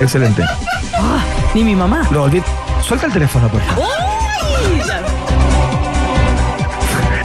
[0.00, 0.42] Excelente.
[0.96, 1.20] Ah,
[1.54, 2.02] ni mi mamá.
[2.10, 2.42] Lo volví.
[2.82, 3.84] Suelta el teléfono, por favor.
[3.86, 4.82] ¡Uy!
[4.84, 5.00] Ya.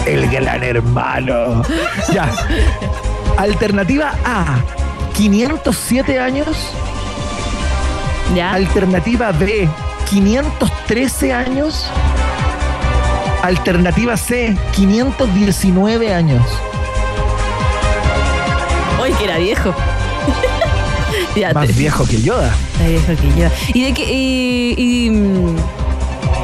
[0.06, 1.64] El gran hermano.
[2.14, 2.30] ya.
[3.38, 4.60] Alternativa A.
[5.16, 6.48] 507 años.
[8.36, 8.54] Ya.
[8.54, 9.68] Alternativa B.
[10.10, 11.86] 513 años.
[13.44, 14.56] Alternativa C.
[14.76, 16.44] 519 años.
[19.02, 19.74] Uy, que era viejo.
[21.36, 22.54] ya, Más te- viejo que Yoda.
[22.74, 23.48] Está viejo que yo.
[23.74, 24.12] ¿Y de qué?
[24.12, 25.56] Y, y, mm,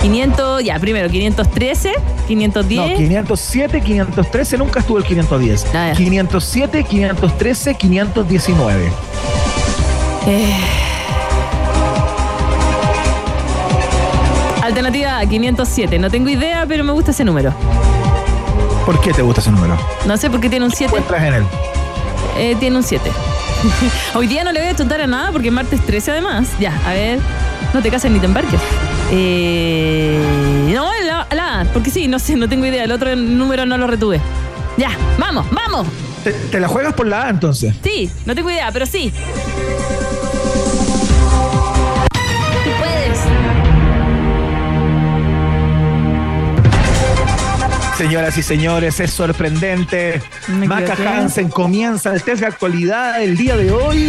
[0.02, 1.93] 500, ya, primero, 513,
[2.28, 2.91] 510.
[2.91, 5.65] No, 507, 513, nunca estuvo el 510.
[5.74, 5.93] Ah, ya.
[5.95, 8.91] 507, 513, 519.
[10.28, 10.54] Eh.
[14.71, 15.99] Alternativa A, 507.
[15.99, 17.53] No tengo idea, pero me gusta ese número.
[18.86, 19.77] ¿Por qué te gusta ese número?
[20.05, 20.86] No sé por qué tiene un 7.
[20.86, 21.43] Encuentras en él.
[22.38, 23.12] Eh, tiene un 7.
[24.15, 26.47] Hoy día no le voy a chutar a nada porque es martes 13 además.
[26.57, 27.19] Ya, a ver.
[27.73, 28.62] No te cases ni te embarques.
[29.12, 30.17] Eh,
[30.73, 32.86] no, la, la A, porque sí, no sé, no tengo idea.
[32.86, 34.21] El otro número no lo retuve.
[34.77, 35.86] Ya, vamos, vamos.
[36.23, 37.75] ¿Te, te la juegas por la A entonces?
[37.84, 39.12] Sí, no tengo idea, pero sí.
[48.01, 50.23] Señoras y señores, es sorprendente.
[50.47, 51.07] Me Maca equivoqué.
[51.07, 54.05] Hansen comienza el test de actualidad el día de hoy.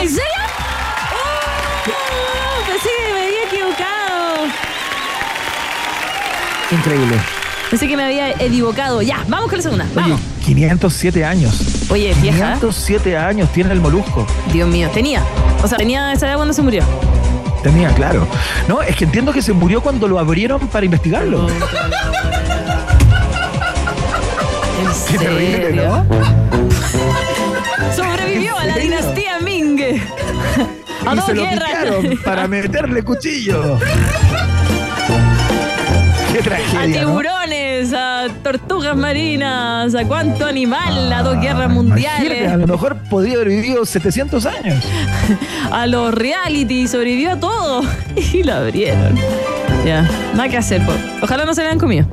[0.00, 0.22] ¿En serio?
[1.12, 1.92] ¡Oh!
[2.66, 4.46] Pensé que me había equivocado.
[6.70, 7.16] Increíble.
[7.68, 9.02] Pensé que me había equivocado.
[9.02, 9.84] Ya, vamos con la segunda.
[9.84, 10.20] Oye, Vamos.
[10.46, 11.84] 507 años.
[11.90, 12.54] Oye, vieja.
[12.54, 14.26] 507 años tiene el molusco.
[14.54, 15.22] Dios mío, tenía.
[15.62, 16.82] O sea, tenía esa edad cuando se murió.
[17.62, 18.26] Tenía, claro.
[18.68, 21.48] No, es que entiendo que se murió cuando lo abrieron para investigarlo.
[24.78, 25.86] ¿En Qué terrible?
[25.86, 26.06] ¿no?
[27.94, 29.80] Sobrevivió a la dinastía Ming.
[31.06, 33.78] A Y dos se lo picaron para meterle cuchillo.
[36.32, 37.08] Qué A tragedia, ¿no?
[37.08, 37.65] tiburones, a
[38.42, 43.48] tortugas marinas, a cuánto animal, a dos guerras Imagínate, a mundiales, lo mejor podría haber
[43.48, 44.84] vivido 700 años.
[45.72, 47.82] a los reality, sobrevivió a todo.
[48.32, 49.14] Y lo abrieron.
[49.84, 50.02] Ya,
[50.34, 50.82] nada que hacer.
[51.22, 52.06] Ojalá no se le hayan comido.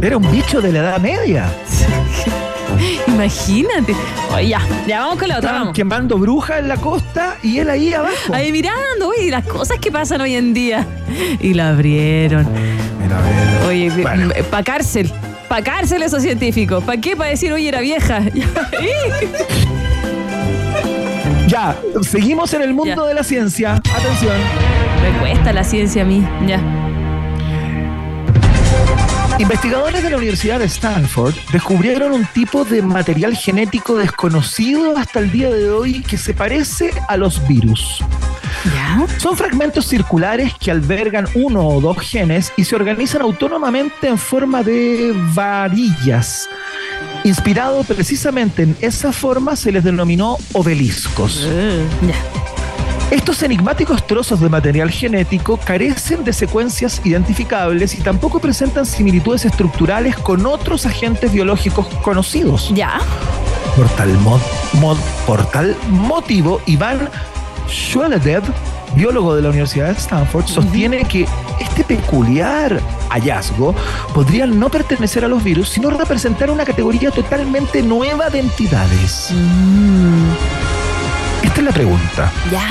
[0.00, 1.46] Era un bicho de la Edad Media.
[3.06, 3.94] Imagínate.
[4.34, 5.74] Oye, ya, ya vamos con la otra, Estaban vamos.
[5.76, 8.32] quemando brujas en la costa y él ahí abajo.
[8.32, 10.86] Ahí mirando, oye, las cosas que pasan hoy en día.
[11.40, 12.46] Y la abrieron.
[13.00, 13.66] Mira, a ver.
[13.68, 14.32] Oye, Bueno.
[14.50, 15.12] pa' cárcel.
[15.52, 16.82] Pa' cárcel esos científicos.
[16.82, 17.14] ¿Para qué?
[17.14, 18.22] Para decir, oye, era vieja.
[21.46, 23.08] Ya, seguimos en el mundo Ya.
[23.08, 23.74] de la ciencia.
[23.74, 24.34] Atención.
[25.02, 26.26] Me cuesta la ciencia a mí.
[26.46, 26.58] Ya.
[29.38, 35.30] Investigadores de la Universidad de Stanford descubrieron un tipo de material genético desconocido hasta el
[35.30, 38.02] día de hoy que se parece a los virus.
[38.64, 39.06] ¿Ya?
[39.18, 44.62] Son fragmentos circulares que albergan uno o dos genes y se organizan autónomamente en forma
[44.62, 46.48] de varillas.
[47.24, 51.46] Inspirado precisamente en esa forma se les denominó obeliscos.
[52.06, 52.14] Ya.
[53.10, 60.16] Estos enigmáticos trozos de material genético carecen de secuencias identificables y tampoco presentan similitudes estructurales
[60.16, 62.70] con otros agentes biológicos conocidos.
[62.74, 63.00] Ya.
[63.76, 64.40] Por tal, mo-
[64.80, 64.96] mo-
[65.26, 67.08] por tal motivo, Iván
[67.72, 68.42] Shueledev,
[68.94, 71.26] biólogo de la Universidad de Stanford, sostiene que
[71.58, 73.74] este peculiar hallazgo
[74.14, 79.28] podría no pertenecer a los virus, sino representar una categoría totalmente nueva de entidades.
[79.30, 80.32] Mm,
[81.44, 82.30] Esta es la pregunta.
[82.50, 82.68] ¿Ya?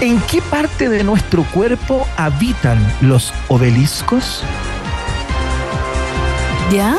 [0.00, 4.42] ¿En qué parte de nuestro cuerpo habitan los obeliscos?
[6.72, 6.96] ¿Ya?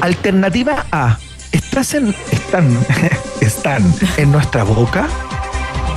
[0.00, 1.18] Alternativa A.
[1.52, 2.76] ¿Estás en, están,
[3.40, 5.06] están en nuestra boca?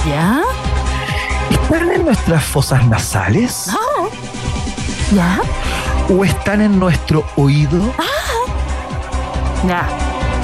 [0.10, 0.42] ¿Ya?
[1.52, 3.70] ¿Están en nuestras fosas nasales?
[5.14, 5.40] ¿Ya?
[6.10, 7.94] ¿O están en nuestro oído?
[9.68, 9.88] Ya.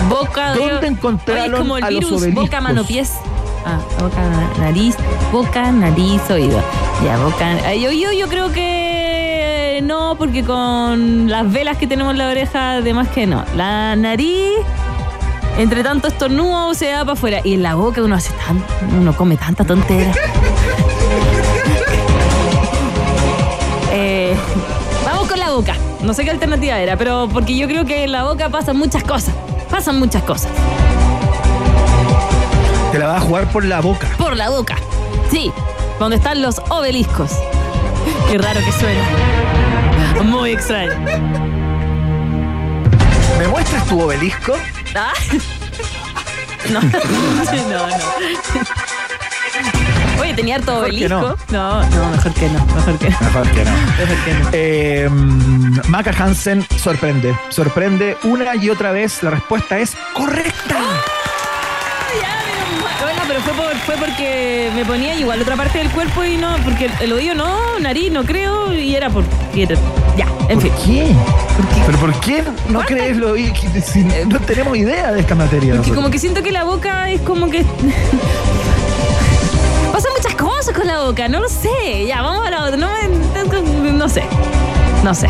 [0.09, 0.59] Boca de.
[0.59, 2.43] ¿Dónde encontraron como el a los virus, obeliscos?
[2.45, 3.13] boca, mano, pies.
[3.65, 4.95] Ah, boca, na- nariz,
[5.31, 6.61] boca, nariz, oído.
[7.03, 7.47] Ya, boca.
[7.65, 12.73] Ay, oído, yo creo que no, porque con las velas que tenemos en la oreja,
[12.73, 13.43] además que no.
[13.55, 14.51] La nariz,
[15.57, 17.41] entre tanto estornudo, se da para afuera.
[17.43, 18.63] Y en la boca uno hace tan,
[18.99, 20.11] uno come tanta tontera.
[23.97, 24.35] Eh,
[25.05, 25.73] vamos con la boca.
[26.01, 29.05] No sé qué alternativa era, pero porque yo creo que en la boca pasan muchas
[29.05, 29.33] cosas.
[29.69, 30.51] Pasan muchas cosas.
[32.91, 34.09] Te la vas a jugar por la boca.
[34.17, 34.75] Por la boca.
[35.31, 35.49] Sí,
[35.97, 37.31] donde están los obeliscos.
[38.29, 40.23] Qué raro que suena.
[40.23, 40.91] Muy extraño.
[43.39, 44.55] ¿Me muestras tu obelisco?
[44.95, 45.13] Ah.
[46.71, 47.85] No, no, no.
[50.19, 51.37] Oye, tenía harto Mejor obelisco.
[51.51, 51.83] No.
[51.83, 52.65] no, mejor que no.
[52.65, 53.19] Mejor que no.
[53.21, 53.71] Mejor que no.
[53.99, 54.49] Mejor que no.
[54.51, 55.09] Eh,
[55.89, 57.37] Maca Hansen sorprende.
[57.49, 59.21] Sorprende una y otra vez.
[59.21, 60.79] La respuesta es correcta
[62.25, 63.01] menos mal.
[63.01, 63.41] Bueno, pero
[63.85, 67.33] fue, por- porque me ponía igual otra parte del cuerpo y no, porque el oído
[67.35, 69.23] no, nariz no creo, y era por.
[69.53, 69.75] y era-
[70.15, 70.71] ya, en ¿Por fin.
[70.85, 71.07] qué?
[71.85, 75.73] ¿Pero por qué no ¿Cuántas- crees lo que- si no tenemos idea de esta materia?
[75.73, 75.95] Porque nosotros?
[75.95, 77.65] como que siento que la boca es como que.
[79.91, 82.05] Pasan muchas cosas con la boca, no lo sé.
[82.07, 82.77] Ya, vamos a la otra.
[82.77, 82.87] No,
[83.93, 84.23] no sé.
[85.03, 85.29] No sé.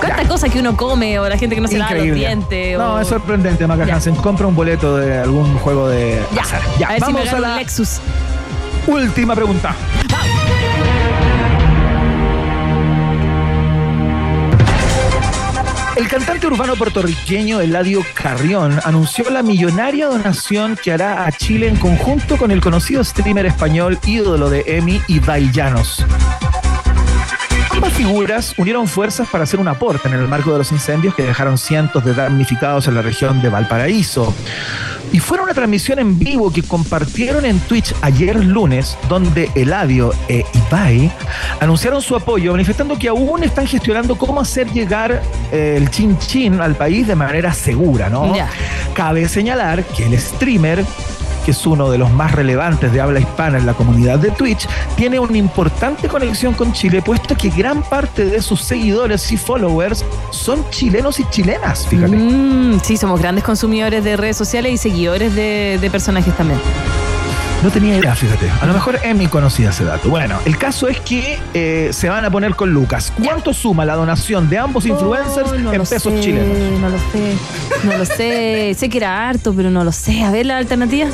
[0.00, 2.78] ¿Cuántas cosas que uno come o la gente que no se lava los dientes?
[2.78, 2.98] No, o...
[3.00, 3.94] es sorprendente, Maca Ya.
[3.96, 4.14] Hansen.
[4.16, 6.60] Compra un boleto de algún juego de Ya, azar.
[6.86, 8.00] a ver si me vamos a la Lexus.
[8.86, 9.74] última pregunta.
[15.96, 21.76] El cantante urbano puertorriqueño Eladio Carrión anunció la millonaria donación que hará a Chile en
[21.76, 26.04] conjunto con el conocido streamer español ídolo de Emi, Ibai Llanos.
[27.80, 31.22] Ambas figuras unieron fuerzas para hacer un aporte en el marco de los incendios que
[31.22, 34.34] dejaron cientos de damnificados en la región de Valparaíso.
[35.12, 40.44] Y fue una transmisión en vivo que compartieron en Twitch ayer lunes, donde Eladio e
[40.52, 41.10] Ibai
[41.58, 46.60] anunciaron su apoyo, manifestando que aún están gestionando cómo hacer llegar eh, el chin chin
[46.60, 48.34] al país de manera segura, ¿no?
[48.92, 50.84] Cabe señalar que el streamer
[51.44, 54.68] que es uno de los más relevantes de habla hispana en la comunidad de Twitch,
[54.96, 60.04] tiene una importante conexión con Chile, puesto que gran parte de sus seguidores y followers
[60.30, 62.16] son chilenos y chilenas, fíjate.
[62.16, 66.60] Mm, sí, somos grandes consumidores de redes sociales y seguidores de, de personajes también.
[67.62, 68.50] No tenía idea, fíjate.
[68.62, 70.08] A lo mejor Emi conocía ese dato.
[70.08, 73.12] Bueno, el caso es que eh, se van a poner con Lucas.
[73.22, 76.80] ¿Cuánto suma la donación de ambos influencers Oh, no en pesos sé, chilenos?
[76.80, 77.34] No lo sé,
[77.84, 78.74] no lo sé.
[78.78, 80.22] sé que era harto, pero no lo sé.
[80.24, 81.08] A ver la alternativa.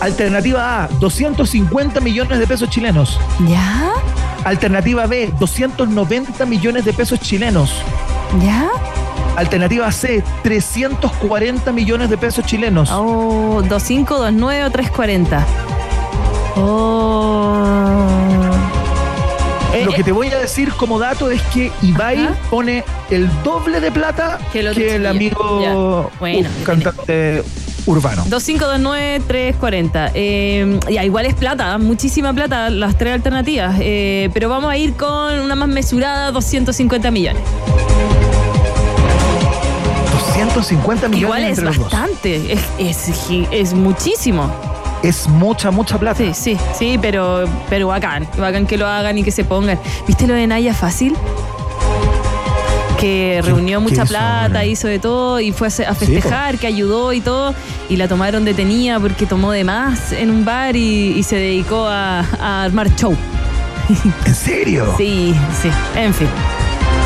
[0.00, 3.18] Alternativa A, 250 millones de pesos chilenos.
[3.48, 3.90] ¿Ya?
[4.44, 7.72] Alternativa B, 290 millones de pesos chilenos.
[8.44, 8.68] ¿Ya?
[9.36, 12.90] Alternativa C, 340 millones de pesos chilenos.
[12.90, 15.46] Oh, 2529 o 340.
[16.56, 17.56] Oh.
[19.74, 22.34] Eh, Lo que te voy a decir como dato es que Ibai Ajá.
[22.48, 26.10] pone el doble de plata Que el amigo.
[26.18, 27.42] Bueno, uh, cantante
[27.84, 28.24] urbano.
[28.26, 30.12] 2529 340.
[30.14, 33.76] Eh, ya, igual es plata, muchísima plata, las tres alternativas.
[33.80, 37.42] Eh, pero vamos a ir con una más mesurada, 250 millones.
[40.56, 41.90] 250 millones Igual es entre los dos.
[41.92, 44.50] bastante, es, es, gi- es muchísimo.
[45.02, 46.18] Es mucha, mucha plata.
[46.18, 48.26] Sí, sí, sí, pero, pero bacán.
[48.38, 49.78] Bacán que lo hagan y que se pongan.
[50.06, 51.14] ¿Viste lo de Naya Fácil?
[52.98, 57.20] Que reunió mucha plata, hizo de todo y fue a Sí, festejar, que ayudó y
[57.20, 57.54] todo.
[57.90, 61.86] Y la tomaron detenida porque tomó de más en un bar y, y se dedicó
[61.86, 63.14] a, a armar show.
[64.24, 64.94] ¿En serio?
[64.96, 66.26] Sí, sí, en fin.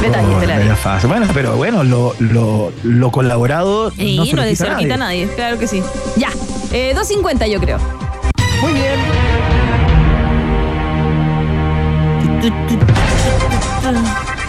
[0.01, 0.77] Detalles Oh, de la no vida.
[0.77, 1.09] fácil.
[1.09, 4.97] Bueno, pero bueno, lo, lo, lo colaborado Y no no, se quita lo a quita
[4.97, 5.25] nadie.
[5.27, 5.83] nadie, claro que sí.
[6.17, 6.31] Ya,
[6.73, 7.79] eh, 250 yo creo.
[8.63, 8.99] Muy bien.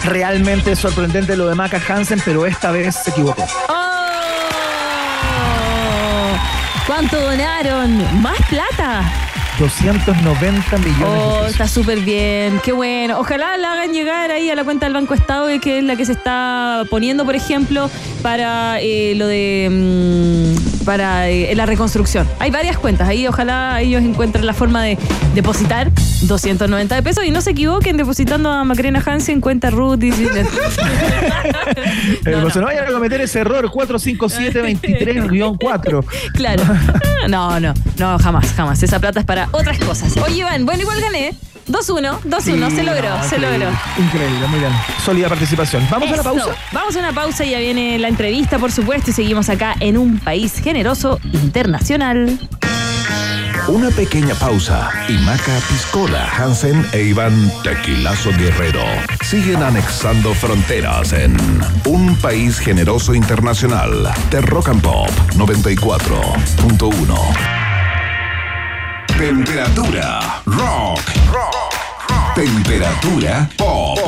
[0.04, 3.44] Realmente sorprendente lo de Maca Hansen, pero esta vez se equivocó.
[3.68, 3.96] ¡Oh!
[6.86, 8.20] ¿Cuánto donaron?
[8.22, 9.04] ¿Más plata?
[9.58, 13.18] 290 millones Oh, está súper bien, qué bueno.
[13.18, 16.04] Ojalá la hagan llegar ahí a la cuenta del Banco Estado, que es la que
[16.04, 17.90] se está poniendo, por ejemplo,
[18.22, 22.26] para eh, lo de mm, para eh, la reconstrucción.
[22.38, 24.98] Hay varias cuentas, ahí ojalá ellos encuentren la forma de
[25.34, 25.90] depositar
[26.22, 30.02] 290 de pesos y no se equivoquen depositando a Macarena Hansen cuenta Ruth.
[30.02, 30.12] y-
[32.24, 32.60] Eh, No, pues no.
[32.62, 36.04] no vayan a cometer ese error 457-23-4.
[36.34, 36.62] Claro.
[37.28, 38.82] No, no, no, jamás, jamás.
[38.82, 40.16] Esa plata es para otras cosas.
[40.18, 41.34] Oye, Iván, bueno, igual gané.
[41.68, 43.68] 2-1, 2-1, se logró, se logró.
[43.96, 44.72] Increíble, muy bien.
[45.04, 45.86] Sólida participación.
[45.88, 46.46] Vamos a la pausa.
[46.72, 49.96] Vamos a una pausa y ya viene la entrevista, por supuesto, y seguimos acá en
[49.96, 52.38] un país generoso internacional.
[53.68, 58.82] Una pequeña pausa y Maca Piscola, Hansen e Iván Tequilazo Guerrero
[59.22, 61.36] siguen anexando fronteras en
[61.84, 67.18] un país generoso internacional de Rock and Pop 94.1.
[69.18, 71.02] Temperatura rock.
[72.34, 73.98] Temperatura pop.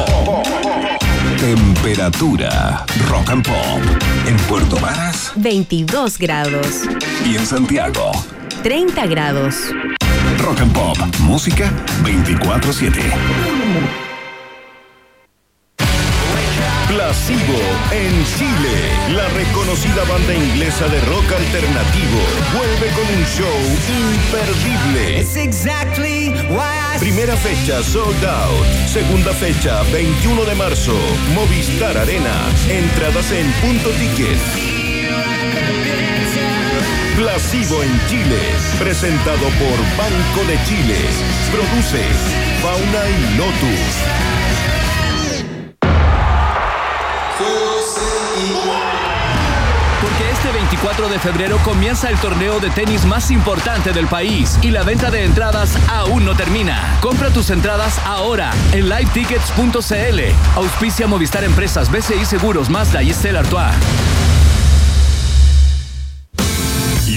[1.38, 6.82] Temperatura rock and pop en Puerto Varas 22 grados,
[7.24, 8.12] y en Santiago.
[8.62, 9.56] 30 grados.
[10.38, 11.70] Rock and Pop, música
[12.02, 14.03] 24-7.
[17.05, 17.61] Placebo
[17.92, 19.14] en Chile.
[19.14, 22.18] La reconocida banda inglesa de rock alternativo
[22.57, 23.61] vuelve con un show
[24.09, 25.20] imperdible.
[25.20, 28.88] Exactly I Primera fecha sold out.
[28.88, 30.96] Segunda fecha 21 de marzo.
[31.34, 32.48] Movistar Arena.
[32.70, 34.38] Entradas en punto ticket.
[37.16, 38.40] Placebo en Chile.
[38.78, 40.96] Presentado por Banco de Chile.
[41.52, 42.02] Produce
[42.62, 44.43] Fauna y Lotus.
[50.00, 54.70] Porque este 24 de febrero comienza el torneo de tenis más importante del país y
[54.70, 56.98] la venta de entradas aún no termina.
[57.00, 60.20] Compra tus entradas ahora en livetickets.cl.
[60.57, 63.74] Auspicia Movistar Empresas, BCI Seguros, Mazda y Stella Artois.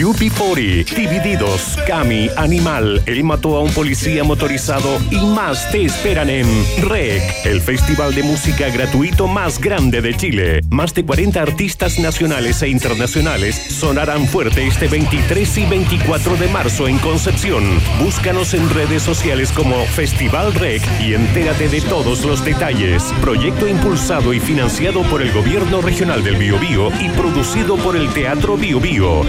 [0.04, 6.48] UP40, Divididos, Cami, Animal, Él mató a un policía motorizado y más te esperan en
[6.84, 10.62] REC, el festival de música gratuito más grande de Chile.
[10.70, 16.88] Más de 40 artistas nacionales e internacionales sonarán fuerte este 23 y 24 de marzo
[16.88, 17.64] en Concepción.
[18.00, 23.04] Búscanos en redes sociales como Festival REC y entérate de todos los detalles.
[23.22, 28.58] Proyecto impulsado y financiado por el Gobierno Regional del Biobío y producido por el Teatro
[28.58, 29.24] Biobío.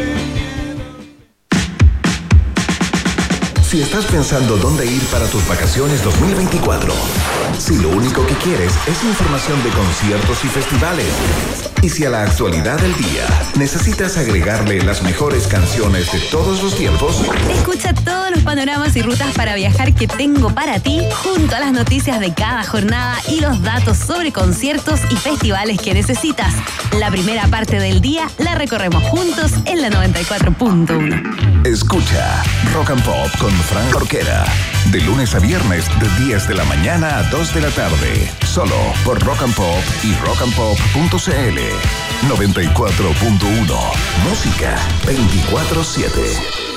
[3.68, 6.90] Si estás pensando dónde ir para tus vacaciones 2024,
[7.58, 11.12] si lo único que quieres es información de conciertos y festivales,
[11.82, 13.26] y si a la actualidad del día
[13.58, 19.34] necesitas agregarle las mejores canciones de todos los tiempos, Escucha todos los panoramas y rutas
[19.34, 23.62] para viajar que tengo para ti, junto a las noticias de cada jornada y los
[23.62, 26.54] datos sobre conciertos y festivales que necesitas.
[26.98, 31.66] La primera parte del día la recorremos juntos en la 94.1.
[31.66, 32.42] escucha
[32.72, 34.44] Rock and Pop con Frank Orquera.
[34.90, 38.30] De lunes a viernes de 10 de la mañana a 2 de la tarde.
[38.44, 41.58] Solo por Rock and Pop y rockandpop.cl.
[42.28, 43.78] 94.1.
[44.24, 46.67] Música 24-7.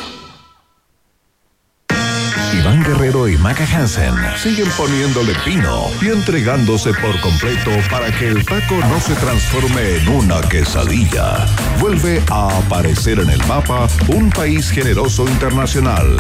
[2.62, 8.46] Iván Guerrero y Maca Hansen siguen poniéndole pino y entregándose por completo para que el
[8.46, 11.48] taco no se transforme en una quesadilla.
[11.80, 16.18] Vuelve a aparecer en el mapa un país generoso internacional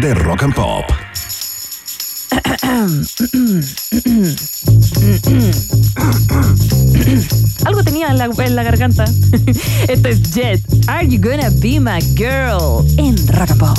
[0.00, 0.84] de rock and pop.
[7.64, 8.18] Algo tenía en
[8.56, 9.04] la, garganta.
[9.88, 10.60] Esto es Jet.
[10.88, 12.84] Are you gonna be my girl?
[12.96, 13.78] En Rock and Pop.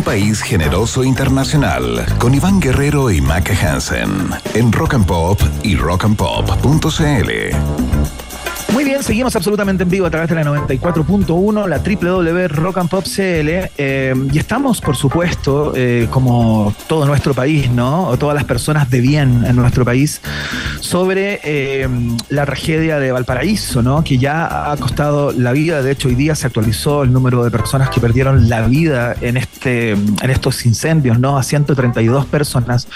[0.00, 5.76] Un País Generoso Internacional con Iván Guerrero y Maca Hansen en Rock and Pop y
[5.76, 7.30] rockandpop.cl.
[8.72, 12.88] Muy bien, seguimos absolutamente en vivo a través de la 94.1, la www Rock and
[12.88, 18.06] Pop CL, eh, y estamos, por supuesto, eh, como todo nuestro país, ¿no?
[18.06, 20.22] O todas las personas de bien en nuestro país,
[20.90, 21.88] sobre eh,
[22.30, 24.02] la tragedia de Valparaíso, ¿no?
[24.02, 25.82] Que ya ha costado la vida.
[25.82, 29.36] De hecho, hoy día se actualizó el número de personas que perdieron la vida en
[29.36, 31.38] este, en estos incendios, ¿no?
[31.38, 32.88] A 132 personas.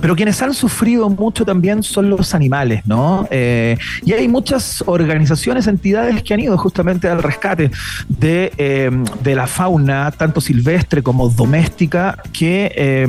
[0.00, 3.26] Pero quienes han sufrido mucho también son los animales, ¿no?
[3.32, 7.72] Eh, y hay muchas organizaciones, entidades que han ido justamente al rescate
[8.08, 8.88] de, eh,
[9.20, 13.08] de la fauna, tanto silvestre como doméstica, que eh,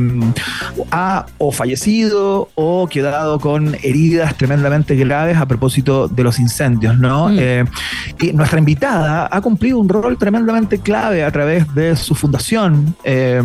[0.89, 7.29] ha o fallecido o quedado con heridas tremendamente graves a propósito de los incendios, ¿no?
[7.31, 7.65] Eh,
[8.21, 13.41] y nuestra invitada ha cumplido un rol tremendamente clave a través de su fundación eh,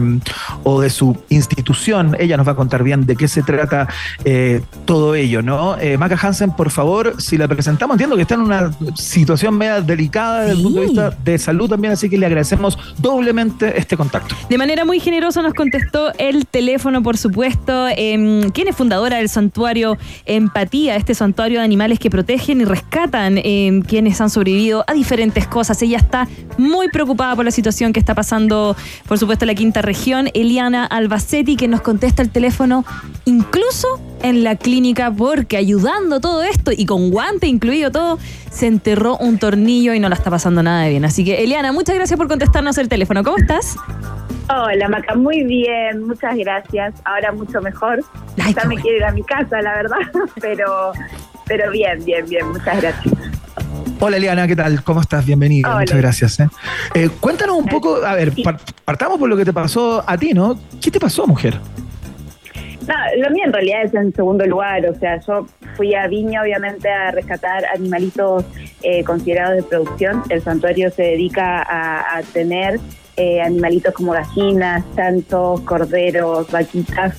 [0.63, 2.17] o de su institución.
[2.19, 3.89] Ella nos va a contar bien de qué se trata
[4.25, 5.77] eh, todo ello, ¿no?
[5.99, 10.41] Maca Hansen, por favor, si la presentamos, entiendo que está en una situación media delicada
[10.41, 14.35] desde el punto de vista de salud también, así que le agradecemos doblemente este contacto.
[14.49, 17.89] De manera muy generosa nos contestó el teléfono, por supuesto.
[17.89, 19.79] Eh, ¿Quién es fundadora del santuario
[20.27, 25.47] Empatía, este santuario de animales que protegen y rescatan eh, quienes han sobrevivido a diferentes
[25.47, 25.81] cosas?
[25.83, 29.83] Ella está muy preocupada por la situación que está pasando, por supuesto, en la quinta
[29.83, 30.29] región.
[30.35, 32.85] Eliana Albacetti, que nos contesta el teléfono
[33.25, 38.19] incluso en la clínica, porque ayudando todo esto y con guante incluido todo,
[38.51, 41.05] se enterró un tornillo y no la está pasando nada de bien.
[41.05, 43.23] Así que, Eliana, muchas gracias por contestarnos el teléfono.
[43.23, 43.77] ¿Cómo estás?
[44.51, 46.95] Hola, Maca, muy bien, muchas gracias.
[47.05, 48.03] Ahora mucho mejor.
[48.43, 48.83] Ay, ya me bueno.
[48.83, 49.99] quiero ir a mi casa, la verdad,
[50.41, 50.58] pero,
[51.47, 53.15] pero bien, bien, bien, muchas gracias.
[54.01, 54.83] Hola Eliana, ¿qué tal?
[54.85, 55.27] ¿Cómo estás?
[55.27, 55.69] Bienvenida.
[55.69, 55.81] Hola.
[55.81, 56.41] Muchas gracias.
[56.41, 56.49] ¿eh?
[56.95, 60.33] Eh, cuéntanos un poco, a ver, par- partamos por lo que te pasó a ti,
[60.35, 60.59] ¿no?
[60.81, 61.59] ¿Qué te pasó, mujer?
[62.87, 65.47] No, lo mío en realidad es en segundo lugar, o sea, yo
[65.77, 68.45] fui a Viña obviamente a rescatar animalitos
[68.83, 70.23] eh, considerados de producción.
[70.31, 72.81] El santuario se dedica a, a tener
[73.17, 77.17] eh, animalitos como gallinas, santos, corderos, vaquitas,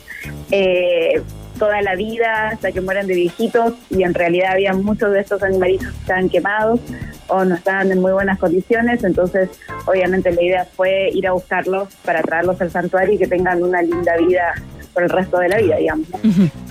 [0.49, 1.21] eh,
[1.59, 5.43] toda la vida hasta que mueran de viejitos y en realidad había muchos de estos
[5.43, 6.79] animalitos que estaban quemados
[7.27, 9.49] o no estaban en muy buenas condiciones, entonces
[9.85, 13.81] obviamente la idea fue ir a buscarlos para traerlos al santuario y que tengan una
[13.81, 14.55] linda vida
[14.93, 16.07] por el resto de la vida, digamos.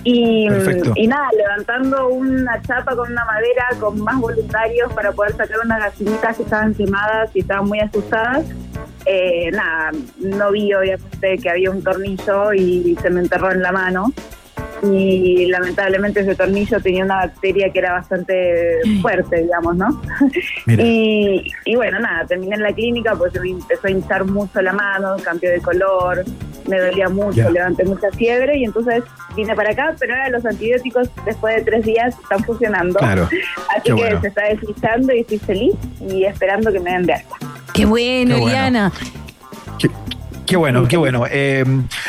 [0.03, 0.47] Y,
[0.95, 5.79] y nada, levantando una chapa con una madera con más voluntarios para poder sacar unas
[5.79, 8.45] gallinitas que estaban quemadas y estaban muy asustadas.
[9.05, 13.71] Eh, nada, no vi obviamente que había un tornillo y se me enterró en la
[13.71, 14.13] mano.
[14.83, 20.01] Y lamentablemente ese tornillo tenía una bacteria que era bastante fuerte, digamos, ¿no?
[20.67, 24.61] Y, y bueno, nada, terminé en la clínica porque se me empezó a hinchar mucho
[24.61, 26.23] la mano, cambió de color,
[26.67, 29.03] me dolía mucho, levanté mucha fiebre y entonces
[29.35, 32.99] vine para acá, pero ahora los antibióticos después de tres días están funcionando.
[32.99, 33.23] Claro.
[33.69, 34.21] Así Qué que bueno.
[34.21, 35.73] se está deslizando y estoy feliz
[36.09, 37.35] y esperando que me den de alta.
[37.73, 38.47] Qué bueno, Qué bueno.
[38.47, 38.91] Eliana.
[39.79, 39.89] Qué,
[40.49, 41.25] qué bueno, qué bueno.
[41.29, 41.63] Eh,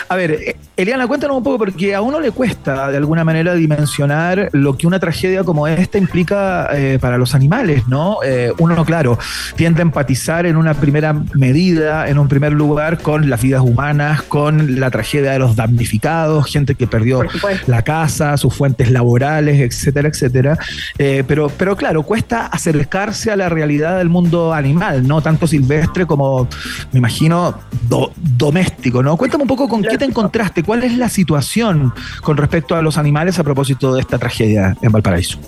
[0.09, 4.49] a ver, Eliana, cuéntanos un poco, porque a uno le cuesta de alguna manera dimensionar
[4.53, 8.17] lo que una tragedia como esta implica eh, para los animales, ¿no?
[8.25, 9.19] Eh, uno, claro,
[9.57, 14.23] tiende a empatizar en una primera medida, en un primer lugar, con las vidas humanas,
[14.23, 17.21] con la tragedia de los damnificados, gente que perdió
[17.67, 20.59] la casa, sus fuentes laborales, etcétera, etcétera.
[20.97, 25.21] Pero, pero claro, cuesta acercarse a la realidad del mundo animal, ¿no?
[25.21, 26.49] Tanto silvestre como,
[26.93, 29.17] me imagino, do- doméstico, ¿no?
[29.17, 32.99] Cuéntame un poco con qué te encontraste, cuál es la situación con respecto a los
[32.99, 35.39] animales a propósito de esta tragedia en Valparaíso.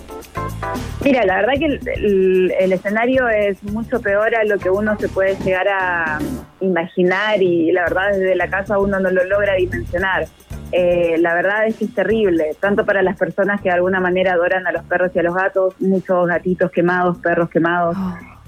[1.03, 4.97] Mira, la verdad que el, el- el escenario es mucho peor a lo que uno
[4.99, 6.19] se puede llegar a
[6.61, 10.25] imaginar y la verdad desde la casa uno no lo logra dimensionar.
[10.71, 14.33] Eh, la verdad es que es terrible, tanto para las personas que de alguna manera
[14.33, 17.95] adoran a los perros y a los gatos, muchos gatitos quemados, perros quemados,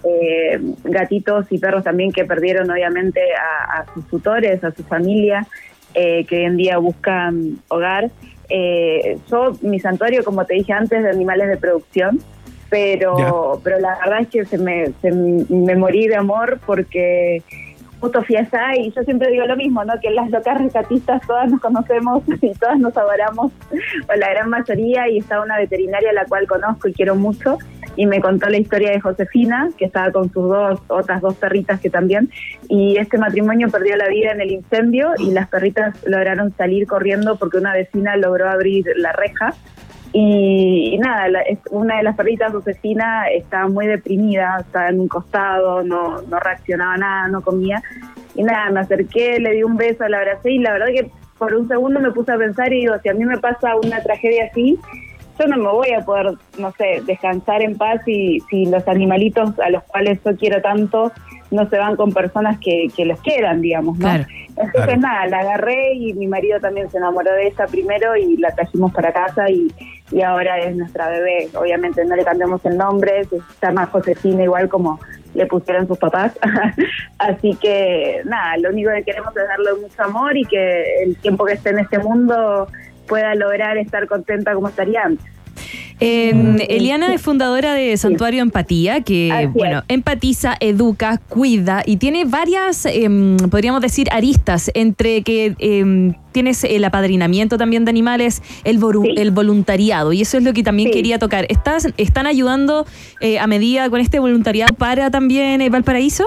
[0.05, 5.47] eh, gatitos y perros también que perdieron obviamente a, a sus tutores, a su familia,
[5.93, 8.11] eh, que hoy en día buscan hogar.
[8.49, 12.19] Eh, yo, mi santuario, como te dije antes, de animales de producción,
[12.69, 17.41] pero, pero la verdad es que se me, se me morí de amor porque
[17.99, 19.93] justo fui allá y yo siempre digo lo mismo, ¿no?
[19.99, 25.07] Que las locas rescatistas todas nos conocemos y todas nos adoramos, o la gran mayoría,
[25.09, 27.57] y está una veterinaria a la cual conozco y quiero mucho,
[27.95, 31.79] y me contó la historia de Josefina, que estaba con sus dos, otras dos perritas
[31.79, 32.29] que también,
[32.69, 37.37] y este matrimonio perdió la vida en el incendio y las perritas lograron salir corriendo
[37.37, 39.53] porque una vecina logró abrir la reja.
[40.17, 45.83] Y, nada, la- una de las perritas, Josefina, estaba muy deprimida, estaba en un costado,
[45.83, 47.83] no, no reaccionaba nada, no comía.
[48.33, 51.53] Y nada, me acerqué, le di un beso, la abracé y la verdad que por
[51.53, 54.45] un segundo me puse a pensar y digo, si a mí me pasa una tragedia
[54.49, 54.79] así,
[55.39, 59.57] yo no me voy a poder, no sé, descansar en paz si, si los animalitos
[59.59, 61.11] a los cuales yo quiero tanto
[61.51, 64.05] no se van con personas que, que los quieran, digamos, ¿no?
[64.05, 64.25] Claro.
[64.49, 65.01] Entonces Claro.
[65.01, 68.93] nada, la agarré y mi marido también se enamoró de ella primero y la trajimos
[68.93, 69.67] para casa y,
[70.11, 71.49] y ahora es nuestra bebé.
[71.55, 74.99] Obviamente no le cambiamos el nombre, se llama Josefina igual como
[75.33, 76.33] le pusieron sus papás.
[77.17, 81.45] Así que nada, lo único que queremos es darle mucho amor y que el tiempo
[81.45, 82.67] que esté en este mundo
[83.07, 85.25] pueda lograr estar contenta como estaría antes.
[86.01, 86.33] Eh,
[86.69, 93.37] Eliana es fundadora de Santuario Empatía, que bueno, empatiza, educa, cuida y tiene varias, em,
[93.49, 99.13] podríamos decir, aristas entre que em, tienes el apadrinamiento también de animales, el, Sí.
[99.15, 100.95] el voluntariado y eso es lo que también Sí.
[100.95, 101.45] quería tocar.
[101.47, 102.85] ¿Estás, ¿Están ayudando
[103.21, 106.25] eh, a medida con este voluntariado para también eh, Valparaíso?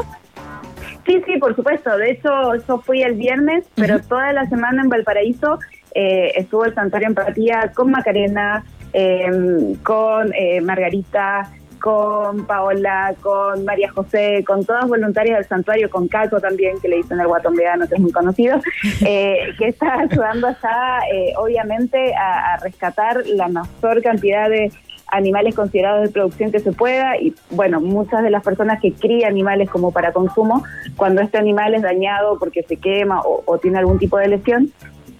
[1.07, 1.97] Sí, sí, por supuesto.
[1.99, 2.29] De hecho,
[2.67, 5.59] yo fui el viernes, pero toda la semana en Valparaíso
[5.99, 13.91] eh, estuvo el Santuario Empatía con Macarena, eh, con eh, Margarita, con Paola, con María
[13.91, 17.95] José, con todas voluntarias del santuario, con Caco también, que le dicen el guatón que
[17.95, 18.61] es muy conocido,
[19.05, 24.71] eh, que está ayudando allá, eh, obviamente, a, a rescatar la mayor cantidad de
[25.11, 29.31] animales considerados de producción que se pueda y bueno, muchas de las personas que crían
[29.31, 30.63] animales como para consumo,
[30.97, 34.71] cuando este animal es dañado porque se quema o tiene algún tipo de lesión,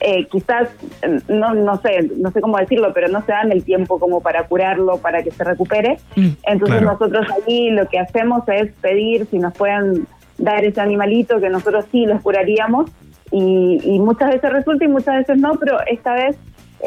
[0.01, 0.69] eh, quizás,
[1.29, 4.45] no, no sé, no sé cómo decirlo, pero no se dan el tiempo como para
[4.47, 5.99] curarlo, para que se recupere.
[6.17, 6.93] Mm, Entonces claro.
[6.93, 10.07] nosotros allí lo que hacemos es pedir si nos pueden
[10.39, 12.91] dar ese animalito que nosotros sí los curaríamos
[13.33, 16.37] y, y muchas veces resulta y muchas veces no, pero esta vez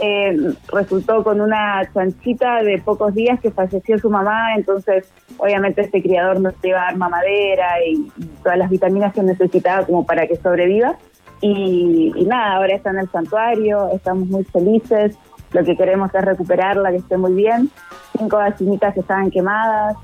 [0.02, 6.02] eh, resultó con una chanchita de pocos días que falleció su mamá, entonces obviamente este
[6.02, 10.28] criador nos iba a dar mamadera y, y todas las vitaminas que necesitaba como para
[10.28, 10.98] que sobreviva.
[11.42, 15.18] Y, nada, ahora está en el santuario, estamos muy felices,
[15.52, 17.70] lo que queremos es recuperarla, que esté muy bien.
[18.18, 19.98] Cinco gallinitas que estaban quemadas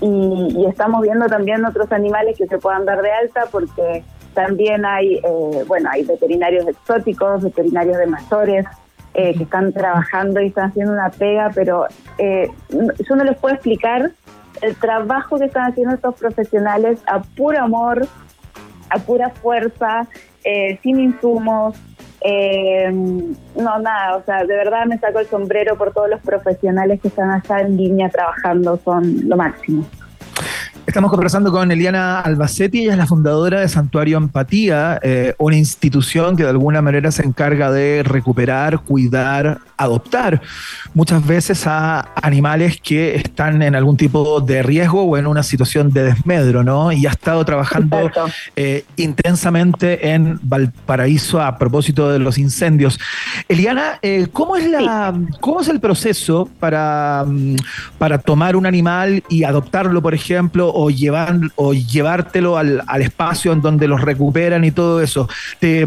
[0.00, 5.16] y, estamos viendo también otros animales que se puedan dar de alta porque también hay,
[5.16, 8.66] eh, bueno, hay veterinarios exóticos, veterinarios de mayores
[9.14, 11.86] eh, que están trabajando y están haciendo una pega, pero
[12.18, 14.10] eh, yo no les puedo explicar
[14.60, 18.06] el trabajo que están haciendo estos profesionales a puro amor,
[18.90, 20.08] a pura fuerza,
[20.44, 21.76] eh, sin insumos.
[22.20, 27.00] eh, no, nada, o sea, de verdad me saco el sombrero por todos los profesionales
[27.00, 29.84] que están allá en línea trabajando, son lo máximo.
[30.86, 36.36] Estamos conversando con Eliana Albacete, ella es la fundadora de Santuario Empatía, eh, una institución
[36.36, 40.42] que de alguna manera se encarga de recuperar, cuidar, adoptar
[40.92, 45.90] muchas veces a animales que están en algún tipo de riesgo o en una situación
[45.90, 46.92] de desmedro, ¿no?
[46.92, 48.10] Y ha estado trabajando
[48.54, 53.00] eh, intensamente en Valparaíso a propósito de los incendios.
[53.48, 57.56] Eliana, eh, ¿cómo, es la, ¿cómo es el proceso para, mm,
[57.96, 63.52] para tomar un animal y adoptarlo, por ejemplo, o, llevar, o llevártelo al, al espacio
[63.52, 65.28] en donde los recuperan y todo eso?
[65.60, 65.86] ¿Te,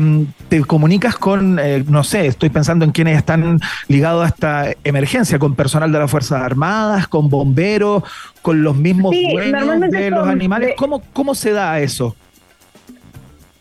[0.49, 5.37] te comunicas con, eh, no sé, estoy pensando en quienes están ligados a esta emergencia,
[5.39, 8.03] con personal de las Fuerzas Armadas, con bomberos,
[8.41, 10.69] con los mismos Sí, dueños de los animales?
[10.69, 12.15] de- ¿Cómo, ¿Cómo se da eso?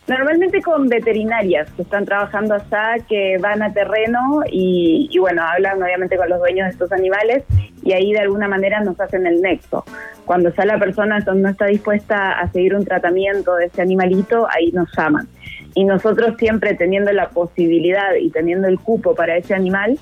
[0.07, 5.83] Normalmente con veterinarias que están trabajando allá, que van a terreno y, y bueno, hablan
[5.83, 7.43] obviamente con los dueños de estos animales
[7.83, 9.85] y ahí de alguna manera nos hacen el nexo.
[10.25, 14.71] Cuando ya la persona no está dispuesta a seguir un tratamiento de ese animalito, ahí
[14.71, 15.27] nos llaman.
[15.73, 19.97] Y nosotros siempre teniendo la posibilidad y teniendo el cupo para ese animal,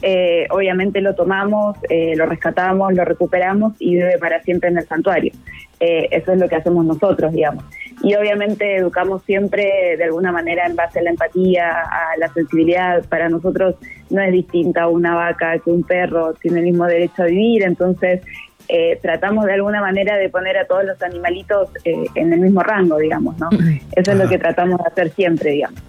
[0.00, 4.86] eh, obviamente lo tomamos, eh, lo rescatamos, lo recuperamos y vive para siempre en el
[4.86, 5.32] santuario.
[5.80, 7.64] Eh, eso es lo que hacemos nosotros, digamos.
[8.02, 13.04] Y obviamente educamos siempre de alguna manera en base a la empatía, a la sensibilidad.
[13.06, 13.74] Para nosotros
[14.10, 18.22] no es distinta una vaca que un perro, tiene el mismo derecho a vivir, entonces
[18.68, 22.62] eh, tratamos de alguna manera de poner a todos los animalitos eh, en el mismo
[22.62, 23.48] rango, digamos, ¿no?
[23.96, 25.80] Eso es lo que tratamos de hacer siempre, digamos.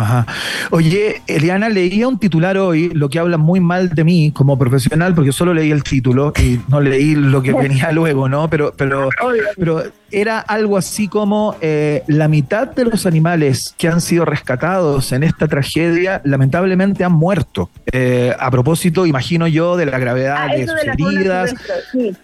[0.00, 0.26] Ajá.
[0.70, 5.14] Oye, Eliana, leía un titular hoy, lo que habla muy mal de mí como profesional,
[5.14, 8.48] porque solo leí el título y no leí lo que venía luego, ¿no?
[8.48, 9.10] Pero, pero,
[9.58, 15.12] pero era algo así como eh, la mitad de los animales que han sido rescatados
[15.12, 17.68] en esta tragedia lamentablemente han muerto.
[17.92, 21.54] Eh, a propósito, imagino yo, de la gravedad Ah, de sus de heridas.
[21.92, 22.16] sí.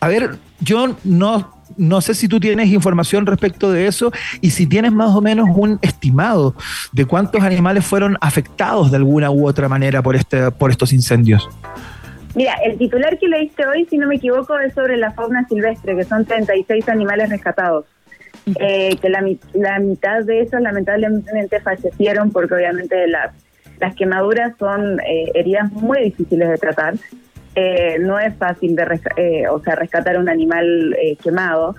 [0.00, 4.66] A ver, yo no, no sé si tú tienes información respecto de eso y si
[4.66, 6.54] tienes más o menos un estimado
[6.92, 11.48] de cuántos animales fueron afectados de alguna u otra manera por, este, por estos incendios.
[12.34, 15.94] Mira, el titular que leíste hoy, si no me equivoco, es sobre la fauna silvestre,
[15.96, 17.84] que son 36 animales rescatados.
[18.58, 23.32] Eh, que la, mi- la mitad de esos lamentablemente fallecieron porque obviamente las,
[23.78, 26.94] las quemaduras son eh, heridas muy difíciles de tratar.
[27.54, 31.74] Eh, no es fácil de resca- eh, o sea, rescatar un animal eh, quemado.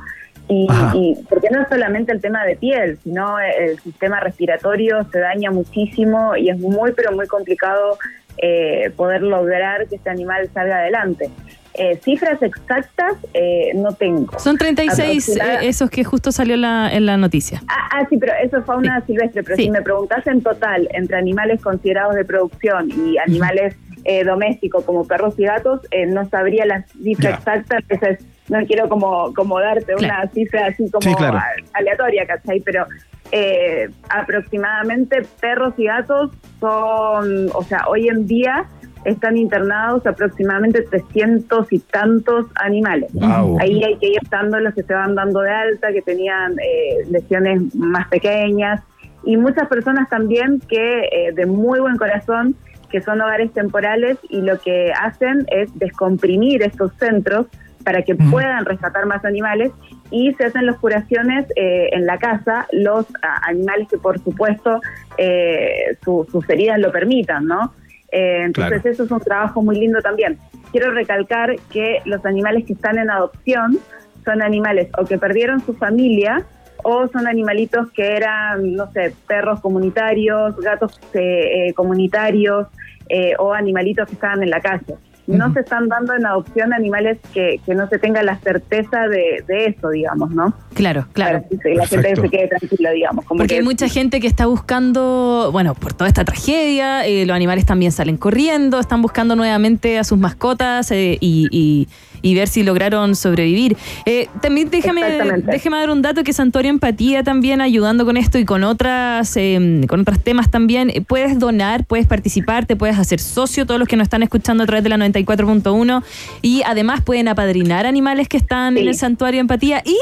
[0.50, 5.20] Y, y porque no es solamente el tema de piel, sino el sistema respiratorio se
[5.20, 7.98] daña muchísimo y es muy, pero muy complicado
[8.38, 11.30] eh, poder lograr que este animal salga adelante.
[11.76, 14.38] Eh, cifras exactas eh, no tengo.
[14.38, 15.00] Son 36
[15.40, 17.64] Aproximada- eh, esos que justo salió en la, en la noticia.
[17.68, 19.42] Ah, ah, sí, pero eso es fauna silvestre.
[19.44, 19.64] Pero Sí.
[19.64, 23.76] si me preguntas en total, entre animales considerados de producción y animales
[24.06, 27.78] eh, domésticos como perros y gatos, eh, no sabría la cifra exacta.
[27.88, 30.04] Entonces, no quiero como, como darte Claro.
[30.22, 31.40] una cifra así como Sí, claro.
[31.74, 32.60] aleatoria, ¿cachai?
[32.62, 32.86] Pero
[33.32, 38.66] eh, aproximadamente perros y gatos son, o sea, hoy en día
[39.06, 43.12] están internados aproximadamente 300 y tantos animales.
[43.14, 43.58] Wow.
[43.60, 47.06] Ahí hay que ir dando los que se van dando de alta, que tenían eh,
[47.10, 48.82] lesiones más pequeñas
[49.26, 52.56] y muchas personas también que eh, de muy buen corazón,
[52.94, 57.48] que son hogares temporales y lo que hacen es descomprimir estos centros
[57.84, 59.72] para que puedan rescatar más animales
[60.12, 64.80] y se hacen las curaciones eh, en la casa, los a, animales que por supuesto
[65.18, 67.74] eh, su- sus heridas lo permitan, ¿no?
[68.12, 68.94] Eh, entonces Claro.
[68.94, 70.38] eso es un trabajo muy lindo también.
[70.72, 73.80] Quiero recalcar que los animales que están en adopción
[74.24, 76.46] son animales o que perdieron su familia
[76.86, 82.68] o son animalitos que eran, no sé, perros comunitarios, gatos eh, eh, comunitarios
[83.14, 84.96] eh, o animalitos que estaban en la calle.
[85.26, 89.42] No se están dando en adopción animales que, que no se tenga la certeza de,
[89.48, 90.54] de eso, digamos, ¿no?
[90.74, 91.44] Claro, claro.
[91.44, 93.24] Para que la gente se quede tranquila, digamos.
[93.24, 97.26] Como Porque que hay mucha gente que está buscando, bueno, por toda esta tragedia, eh,
[97.26, 101.88] los animales también salen corriendo, están buscando nuevamente a sus mascotas eh, y, y-
[102.24, 103.78] y ver si lograron sobrevivir.
[104.08, 105.04] Eh, también déjame,
[105.46, 109.82] déjame dar un dato que Santorio Empatía también ayudando con esto y con otras, eh,
[109.88, 110.90] con otros temas también.
[110.90, 114.64] Eh, Puedes donar, puedes participar, te puedes hacer socio, todos los que nos están escuchando
[114.64, 116.02] a través de la 94.1
[116.42, 119.98] y además pueden apadrinar animales que están en el Santuario Empatía y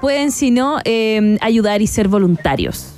[0.00, 2.95] pueden, si no, eh, ayudar y ser voluntarios.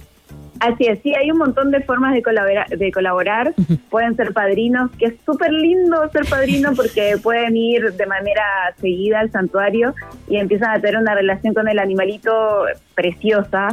[0.60, 3.54] Así es, sí, hay un montón de formas de colaborar, de colaborar.
[3.90, 8.44] pueden ser padrinos, que es súper lindo ser padrino porque pueden ir de manera
[8.80, 9.94] seguida al santuario
[10.28, 13.68] y empiezan a tener una relación con el animalito preciosa.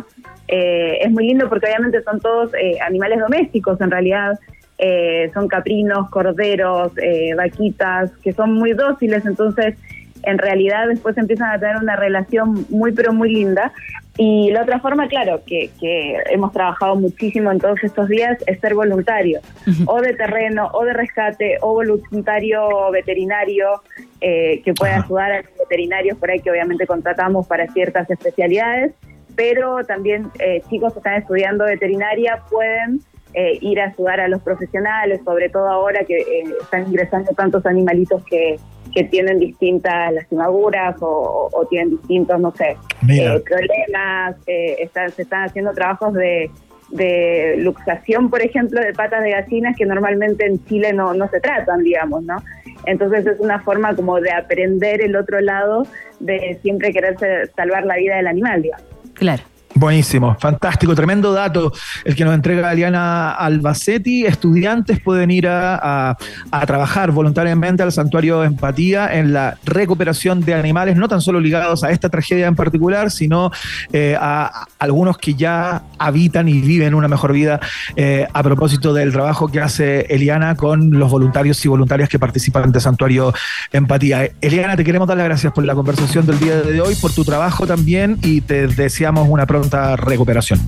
[0.48, 4.40] Eh, es muy lindo porque obviamente son todos eh, animales domésticos en realidad.
[4.78, 9.78] Eh, son caprinos, corderos, eh, vaquitas, que son muy dóciles, entonces
[10.26, 13.72] en realidad después empiezan a tener una relación muy pero muy linda.
[14.18, 18.60] Y la otra forma, claro, que, que hemos trabajado muchísimo en todos estos días es
[18.62, 19.42] ser voluntario,
[19.88, 23.82] o de terreno, o de rescate, o voluntario veterinario,
[24.22, 28.94] eh, que puede ayudar a los veterinarios por ahí que obviamente contratamos para ciertas especialidades,
[29.36, 33.02] pero también eh, chicos que están estudiando veterinaria pueden
[33.38, 37.66] eh, ir a ayudar a los profesionales, sobre todo ahora que eh, están ingresando tantos
[37.66, 38.58] animalitos que,
[38.96, 42.78] que tienen distintas lastimaduras o, o tienen distintos, no sé,
[43.10, 46.50] eh, problemas, eh, están, se están haciendo trabajos de,
[46.92, 51.42] de luxación, por ejemplo, de patas de gallinas que normalmente en Chile no, no se
[51.42, 52.38] tratan, digamos, ¿no?
[52.86, 55.86] Entonces es una forma como de aprender el otro lado
[56.20, 58.86] de siempre querer ser- salvar la vida del animal, digamos.
[59.14, 59.44] Claro.
[59.78, 61.74] Buenísimo, fantástico, tremendo dato
[62.06, 64.26] el que nos entrega Aliana Albacetti.
[64.26, 66.12] Estudiantes pueden ir a,
[66.50, 71.84] a- trabajar voluntariamente al Santuario Empatía en la recuperación de animales, no tan solo ligados
[71.84, 73.52] a esta tragedia en particular, sino
[73.92, 77.60] eh, a, algunos que ya habitan y viven una mejor vida
[77.98, 82.72] eh, a propósito del trabajo que hace Eliana con los voluntarios y voluntarias que participan
[82.72, 83.34] de Santuario
[83.74, 84.30] Empatía.
[84.40, 87.26] Eliana, te queremos dar las gracias por la conversación del día de hoy, por tu
[87.26, 90.60] trabajo también y te deseamos una pronta recuperación.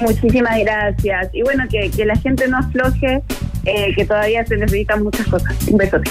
[0.00, 1.28] Muchísimas gracias.
[1.32, 3.22] Y bueno, que, que la gente no afloje,
[3.64, 5.54] eh, que todavía se necesitan muchas cosas.
[5.68, 6.10] Un besote.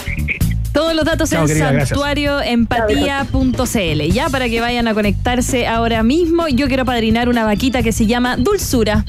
[0.72, 4.11] Todos los datos Chao, en santuarioempatía.cl.
[4.11, 6.47] Ya para que vayan a conectarse ahora mismo.
[6.47, 9.05] Yo quiero padrinar una vaquita que se llama Dulzura.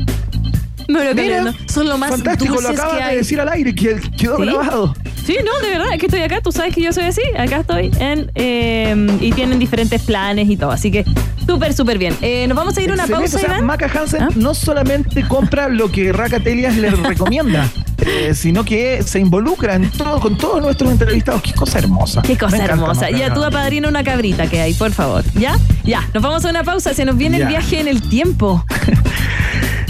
[0.88, 1.54] Me lo Mira.
[1.66, 4.42] Son lo más Fantástico, lo acabas que de decir al aire, que quedó ¿Sí?
[4.42, 4.94] grabado.
[5.24, 7.60] Sí, no, de verdad, es que estoy acá, tú sabes que yo soy así, acá
[7.60, 11.06] estoy en eh, y tienen diferentes planes y todo, así que
[11.46, 12.16] súper, súper bien.
[12.20, 13.66] Eh, Nos vamos a ir a una Excelente, pausa, o sea, Iván.
[13.66, 14.28] Maca Hansen ¿Ah?
[14.36, 17.68] no solamente compra lo que Racatelias le recomienda,
[17.98, 21.42] eh, sino que se involucra en todo, con todos nuestros entrevistados.
[21.42, 22.22] Qué cosa hermosa.
[22.22, 23.10] Qué cosa encanta, hermosa.
[23.10, 25.24] Ya tú apadrina una cabrita que hay, por favor.
[25.34, 25.58] ¿Ya?
[25.84, 26.08] Ya.
[26.14, 26.94] Nos vamos a una pausa.
[26.94, 27.44] Se nos viene Ya.
[27.44, 28.64] el viaje en el tiempo.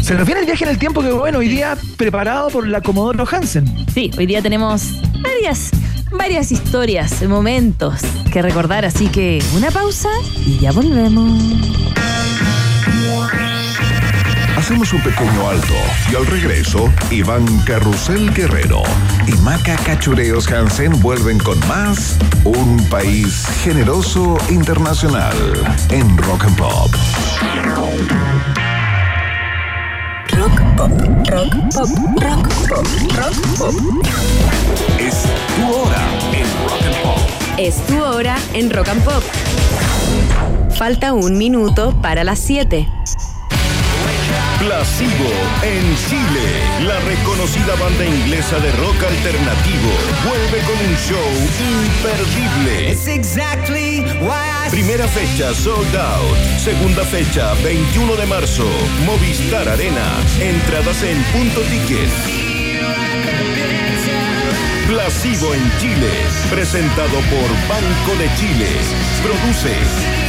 [0.03, 2.83] Se nos viene el viaje en el tiempo que, bueno, hoy día preparado por la
[2.83, 3.65] Comodoro Hansen.
[3.95, 5.71] Sí, hoy día tenemos varias,
[6.19, 8.01] varias historias, momentos
[8.33, 8.85] que recordar.
[8.85, 10.09] Así que una pausa
[10.47, 11.41] y ya volvemos.
[14.57, 15.75] Hacemos un pequeño alto
[16.11, 18.83] y al regreso, Iván Carrusel Guerrero
[19.27, 25.37] y Maca Cachureos Hansen vuelven con más Un País Generoso Internacional
[25.91, 26.91] en Rock and Pop.
[30.33, 30.91] Rock pop,
[31.29, 31.89] rock pop,
[32.23, 32.87] rock pop,
[33.17, 33.75] rock pop.
[35.55, 35.97] Es tu hora
[36.35, 37.19] en Rock and Pop.
[37.59, 39.23] Es tu hora en Rock and Pop.
[40.77, 42.89] Falta un minuto para las 7.
[44.59, 45.31] Placebo
[45.63, 46.87] en Chile.
[46.87, 49.91] La reconocida banda inglesa de rock alternativo
[50.27, 51.31] vuelve con un show
[51.61, 52.91] imperdible.
[52.91, 56.37] It's exactly why I Primera fecha sold out.
[56.59, 58.67] Segunda fecha 21 de marzo.
[59.07, 60.17] Movistar Arena.
[60.41, 62.11] Entradas en punto ticket.
[64.87, 66.11] Placebo en Chile.
[66.51, 68.69] Presentado por Banco de Chile.
[69.23, 70.15] Produce